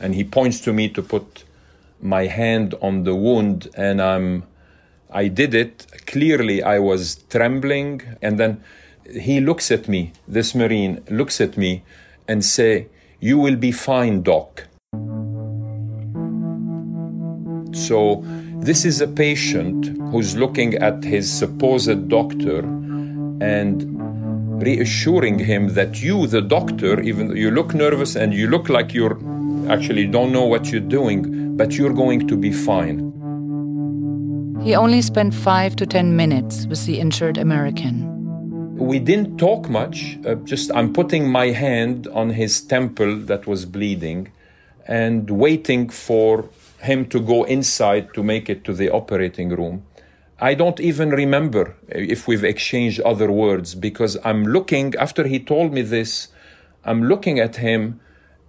and 0.00 0.16
he 0.16 0.24
points 0.24 0.58
to 0.62 0.72
me 0.72 0.88
to 0.88 1.02
put 1.02 1.44
my 2.00 2.26
hand 2.26 2.74
on 2.82 3.04
the 3.04 3.14
wound, 3.14 3.68
and 3.76 4.02
I'm. 4.02 4.42
I 5.14 5.28
did 5.28 5.54
it. 5.54 5.86
Clearly, 6.06 6.62
I 6.62 6.78
was 6.78 7.02
trembling, 7.28 8.00
and 8.22 8.40
then 8.40 8.64
he 9.28 9.40
looks 9.40 9.70
at 9.70 9.86
me. 9.86 10.12
This 10.26 10.54
marine 10.54 10.94
looks 11.10 11.40
at 11.40 11.56
me 11.56 11.84
and 12.26 12.44
say, 12.44 12.88
"You 13.20 13.38
will 13.38 13.56
be 13.56 13.72
fine, 13.72 14.22
doc." 14.22 14.66
So, 17.86 18.24
this 18.62 18.84
is 18.84 19.00
a 19.00 19.08
patient 19.08 19.86
who's 20.12 20.36
looking 20.36 20.74
at 20.76 21.02
his 21.02 21.30
supposed 21.30 22.08
doctor 22.08 22.60
and 23.40 24.62
reassuring 24.62 25.40
him 25.40 25.74
that 25.74 26.00
you, 26.00 26.28
the 26.28 26.40
doctor, 26.40 27.00
even 27.00 27.26
though 27.26 27.34
you 27.34 27.50
look 27.50 27.74
nervous 27.74 28.14
and 28.14 28.32
you 28.32 28.46
look 28.46 28.68
like 28.68 28.94
you're 28.94 29.18
actually 29.68 30.06
don't 30.06 30.30
know 30.30 30.44
what 30.44 30.70
you're 30.70 30.80
doing, 30.80 31.56
but 31.56 31.72
you're 31.72 31.92
going 31.92 32.28
to 32.28 32.36
be 32.36 32.52
fine. 32.52 33.10
He 34.62 34.76
only 34.76 35.02
spent 35.02 35.34
five 35.34 35.74
to 35.76 35.86
ten 35.86 36.14
minutes 36.14 36.66
with 36.66 36.86
the 36.86 37.00
injured 37.00 37.38
American. 37.38 38.08
We 38.76 39.00
didn't 39.00 39.38
talk 39.38 39.68
much, 39.68 40.18
uh, 40.24 40.36
just 40.36 40.70
I'm 40.72 40.92
putting 40.92 41.28
my 41.28 41.46
hand 41.46 42.06
on 42.12 42.30
his 42.30 42.60
temple 42.60 43.16
that 43.26 43.48
was 43.48 43.66
bleeding 43.66 44.30
and 44.86 45.28
waiting 45.30 45.88
for 45.88 46.48
him 46.82 47.06
to 47.06 47.20
go 47.20 47.44
inside 47.44 48.12
to 48.14 48.22
make 48.22 48.50
it 48.50 48.64
to 48.64 48.72
the 48.72 48.90
operating 48.90 49.50
room. 49.50 49.84
I 50.40 50.54
don't 50.54 50.80
even 50.80 51.10
remember 51.10 51.76
if 51.88 52.26
we've 52.26 52.42
exchanged 52.42 53.00
other 53.00 53.30
words 53.30 53.76
because 53.76 54.18
I'm 54.24 54.44
looking, 54.44 54.94
after 54.96 55.26
he 55.26 55.38
told 55.38 55.72
me 55.72 55.82
this, 55.82 56.28
I'm 56.84 57.04
looking 57.04 57.38
at 57.38 57.56
him 57.56 58.00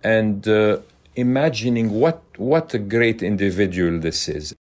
and 0.04 0.48
uh, 0.48 0.80
imagining 1.15 1.91
what, 1.91 2.24
what 2.38 2.74
a 2.74 2.80
great 2.80 3.22
individual 3.22 4.00
this 4.00 4.28
is. 4.28 4.56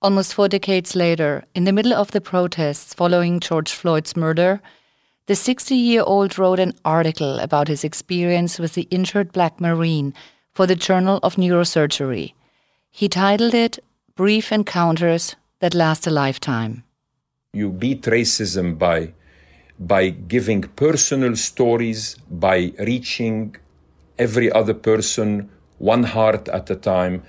Almost 0.00 0.32
four 0.32 0.48
decades 0.48 0.96
later, 0.96 1.44
in 1.54 1.64
the 1.64 1.72
middle 1.72 1.92
of 1.92 2.12
the 2.12 2.20
protests 2.20 2.94
following 2.94 3.40
George 3.40 3.72
Floyd's 3.72 4.16
murder, 4.16 4.62
the 5.26 5.34
60 5.34 5.74
year 5.74 6.02
old 6.06 6.38
wrote 6.38 6.58
an 6.58 6.72
article 6.84 7.38
about 7.40 7.68
his 7.68 7.84
experience 7.84 8.58
with 8.58 8.72
the 8.72 8.88
injured 8.90 9.32
black 9.32 9.60
Marine 9.60 10.14
for 10.54 10.66
the 10.66 10.76
Journal 10.76 11.20
of 11.22 11.36
Neurosurgery. 11.36 12.32
He 12.90 13.08
titled 13.08 13.54
it 13.54 13.78
Brief 14.16 14.50
Encounters 14.50 15.36
That 15.60 15.74
Last 15.74 16.06
a 16.06 16.10
Lifetime. 16.10 16.84
You 17.52 17.70
beat 17.70 18.02
racism 18.02 18.78
by, 18.78 19.12
by 19.78 20.10
giving 20.10 20.62
personal 20.62 21.36
stories, 21.36 22.16
by 22.30 22.72
reaching 22.78 23.56
every 24.18 24.50
other 24.50 24.74
person 24.74 25.48
one 25.78 26.02
heart 26.02 26.48
at 26.48 26.68
a 26.70 26.76
time. 26.76 27.22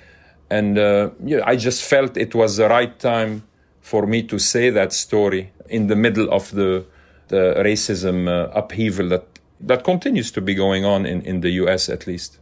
And 0.49 0.77
uh, 0.77 1.11
yeah, 1.23 1.41
I 1.45 1.55
just 1.55 1.83
felt 1.83 2.17
it 2.17 2.33
was 2.33 2.57
the 2.57 2.67
right 2.67 2.97
time 2.99 3.43
for 3.81 4.07
me 4.07 4.23
to 4.23 4.39
say 4.39 4.69
that 4.71 4.91
story 4.93 5.51
in 5.69 5.87
the 5.87 5.95
middle 5.95 6.29
of 6.31 6.51
the, 6.51 6.85
the 7.27 7.55
racism 7.57 8.27
uh, 8.27 8.49
upheaval 8.51 9.09
that, 9.09 9.39
that 9.59 9.83
continues 9.83 10.31
to 10.31 10.41
be 10.41 10.55
going 10.55 10.85
on 10.85 11.05
in, 11.05 11.21
in 11.21 11.41
the 11.41 11.51
US 11.51 11.89
at 11.89 12.07
least. 12.07 12.39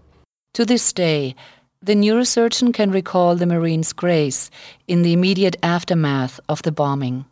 To 0.53 0.65
this 0.65 0.91
day, 0.93 1.35
the 1.81 1.95
neurosurgeon 1.95 2.73
can 2.73 2.91
recall 2.91 3.35
the 3.35 3.45
Marine's 3.45 3.93
grace 3.93 4.49
in 4.87 5.03
the 5.03 5.13
immediate 5.13 5.57
aftermath 5.61 6.39
of 6.49 6.63
the 6.63 6.71
bombing. 6.71 7.25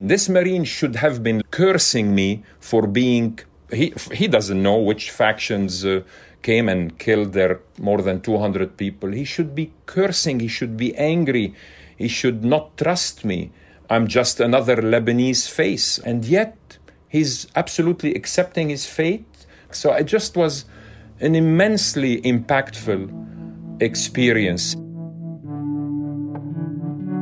This 0.00 0.28
Marine 0.28 0.64
should 0.64 0.96
have 0.96 1.22
been 1.22 1.42
cursing 1.50 2.14
me 2.14 2.42
for 2.60 2.86
being. 2.86 3.38
He, 3.70 3.92
he 4.12 4.28
doesn't 4.28 4.62
know 4.62 4.76
which 4.76 5.10
factions 5.10 5.84
uh, 5.84 6.02
came 6.42 6.68
and 6.68 6.98
killed 6.98 7.32
there 7.32 7.60
more 7.78 8.00
than 8.02 8.20
200 8.20 8.76
people. 8.76 9.10
He 9.12 9.24
should 9.24 9.54
be 9.54 9.72
cursing, 9.86 10.40
he 10.40 10.48
should 10.48 10.76
be 10.76 10.94
angry, 10.96 11.54
he 11.96 12.08
should 12.08 12.44
not 12.44 12.76
trust 12.76 13.24
me. 13.24 13.52
I'm 13.90 14.06
just 14.06 14.40
another 14.40 14.76
Lebanese 14.76 15.48
face. 15.48 15.98
And 15.98 16.24
yet, 16.24 16.78
he's 17.08 17.46
absolutely 17.54 18.14
accepting 18.14 18.68
his 18.68 18.86
fate. 18.86 19.46
So 19.70 19.92
it 19.92 20.04
just 20.04 20.36
was 20.36 20.64
an 21.20 21.34
immensely 21.34 22.20
impactful 22.22 23.35
experience. 23.80 24.76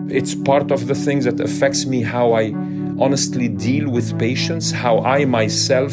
It's 0.09 0.35
part 0.35 0.71
of 0.71 0.87
the 0.87 0.95
things 0.95 1.25
that 1.25 1.41
affects 1.41 1.87
me 1.87 2.03
how 2.03 2.35
I 2.35 2.53
honestly 3.01 3.49
deal 3.49 3.91
with 3.91 4.19
patients, 4.19 4.71
how 4.71 5.01
I 5.01 5.25
myself 5.25 5.93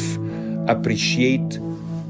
appreciate 0.68 1.58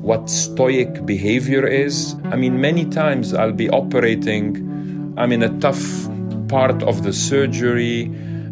what 0.02 0.28
stoic 0.28 1.06
behavior 1.06 1.66
is. 1.66 2.16
I 2.24 2.36
mean, 2.36 2.60
many 2.60 2.84
times 2.84 3.32
I'll 3.32 3.52
be 3.52 3.70
operating, 3.70 5.14
I'm 5.16 5.32
in 5.32 5.42
a 5.42 5.58
tough 5.60 6.08
part 6.48 6.82
of 6.82 7.02
the 7.02 7.12
surgery, 7.12 8.02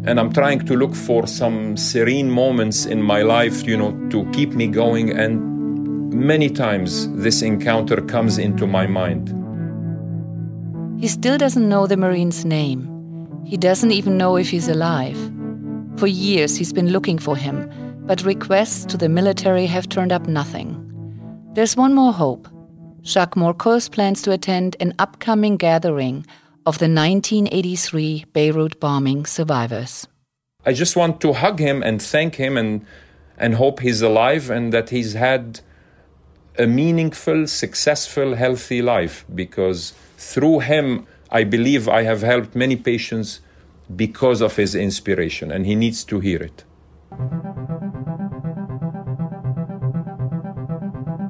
and 0.05 0.19
I'm 0.19 0.33
trying 0.33 0.65
to 0.65 0.75
look 0.75 0.95
for 0.95 1.27
some 1.27 1.77
serene 1.77 2.31
moments 2.31 2.85
in 2.85 3.01
my 3.01 3.21
life, 3.21 3.67
you 3.67 3.77
know, 3.77 3.91
to 4.09 4.25
keep 4.31 4.53
me 4.53 4.67
going. 4.67 5.11
And 5.11 6.11
many 6.11 6.49
times 6.49 7.07
this 7.15 7.43
encounter 7.43 8.01
comes 8.01 8.39
into 8.39 8.65
my 8.65 8.87
mind. 8.87 9.40
He 11.01 11.07
still 11.07 11.35
doesn't 11.35 11.67
know 11.67 11.87
the 11.87 11.97
Marine's 11.97 12.45
name. 12.45 12.87
He 13.43 13.57
doesn't 13.57 13.91
even 13.91 14.19
know 14.19 14.37
if 14.37 14.51
he's 14.51 14.67
alive. 14.67 15.17
For 15.97 16.05
years 16.05 16.55
he's 16.55 16.71
been 16.71 16.91
looking 16.91 17.17
for 17.17 17.35
him, 17.35 17.67
but 18.05 18.23
requests 18.23 18.85
to 18.85 18.97
the 18.97 19.09
military 19.09 19.65
have 19.65 19.89
turned 19.89 20.11
up 20.11 20.27
nothing. 20.27 20.77
There's 21.53 21.75
one 21.75 21.95
more 21.95 22.13
hope. 22.13 22.47
Jacques 23.03 23.33
Morcos 23.33 23.91
plans 23.91 24.21
to 24.21 24.31
attend 24.31 24.75
an 24.79 24.93
upcoming 24.99 25.57
gathering 25.57 26.23
of 26.67 26.77
the 26.77 26.85
1983 26.85 28.25
Beirut 28.31 28.79
bombing 28.79 29.25
survivors. 29.25 30.07
I 30.67 30.73
just 30.73 30.95
want 30.95 31.19
to 31.21 31.33
hug 31.33 31.57
him 31.57 31.81
and 31.81 31.99
thank 31.99 32.35
him 32.35 32.57
and, 32.57 32.85
and 33.39 33.55
hope 33.55 33.79
he's 33.79 34.03
alive 34.03 34.51
and 34.51 34.71
that 34.71 34.91
he's 34.91 35.13
had 35.13 35.61
a 36.59 36.67
meaningful, 36.67 37.47
successful, 37.47 38.35
healthy 38.35 38.83
life 38.83 39.25
because 39.33 39.93
through 40.21 40.59
him, 40.59 41.07
I 41.31 41.43
believe 41.43 41.89
I 41.89 42.03
have 42.03 42.21
helped 42.21 42.55
many 42.55 42.75
patients 42.75 43.41
because 43.95 44.39
of 44.39 44.55
his 44.55 44.75
inspiration, 44.75 45.51
and 45.51 45.65
he 45.65 45.75
needs 45.75 46.03
to 46.05 46.19
hear 46.19 46.41
it. 46.41 46.63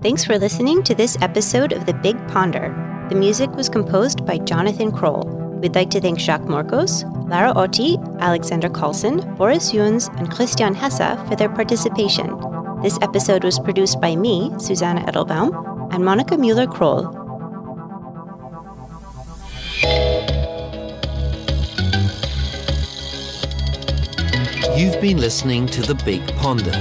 Thanks 0.04 0.26
for 0.26 0.38
listening 0.38 0.84
to 0.84 0.94
this 0.94 1.18
episode 1.22 1.72
of 1.72 1.86
The 1.86 1.94
Big 1.94 2.18
Ponder. 2.28 2.68
The 3.10 3.16
music 3.16 3.52
was 3.52 3.70
composed 3.70 4.26
by 4.26 4.40
Jonathan 4.40 4.92
Kroll. 4.92 5.24
We'd 5.62 5.76
like 5.76 5.90
to 5.92 6.02
thank 6.02 6.20
Jacques 6.20 6.50
Morcos, 6.50 7.06
Lara 7.30 7.54
Otti, 7.56 7.98
Alexander 8.20 8.68
Carlson, 8.68 9.22
Boris 9.36 9.72
Jöns, 9.72 10.14
and 10.18 10.30
Christian 10.30 10.74
Hesse 10.74 11.18
for 11.30 11.36
their 11.36 11.50
participation. 11.50 12.28
This 12.82 12.98
episode 13.02 13.44
was 13.44 13.60
produced 13.60 14.02
by 14.02 14.16
me, 14.16 14.52
Susannah 14.58 15.06
Edelbaum, 15.06 15.94
and 15.94 16.04
Monika 16.04 16.36
Müller-Kroll. 16.38 17.21
You've 24.82 25.00
been 25.00 25.18
listening 25.18 25.68
to 25.68 25.84
The 25.84 25.94
Big 25.94 26.26
Ponder. 26.38 26.72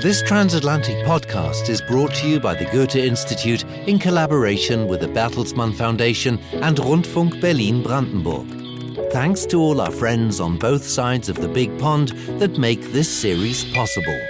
This 0.00 0.20
transatlantic 0.22 0.96
podcast 1.06 1.68
is 1.68 1.80
brought 1.80 2.12
to 2.14 2.28
you 2.28 2.40
by 2.40 2.56
the 2.56 2.64
Goethe 2.64 2.96
Institute 2.96 3.62
in 3.86 4.00
collaboration 4.00 4.88
with 4.88 4.98
the 4.98 5.06
Bertelsmann 5.06 5.76
Foundation 5.76 6.40
and 6.54 6.78
Rundfunk 6.78 7.40
Berlin 7.40 7.84
Brandenburg. 7.84 9.12
Thanks 9.12 9.46
to 9.46 9.60
all 9.60 9.80
our 9.80 9.92
friends 9.92 10.40
on 10.40 10.58
both 10.58 10.82
sides 10.82 11.28
of 11.28 11.36
the 11.36 11.46
Big 11.46 11.78
Pond 11.78 12.08
that 12.40 12.58
make 12.58 12.80
this 12.90 13.08
series 13.08 13.64
possible. 13.72 14.20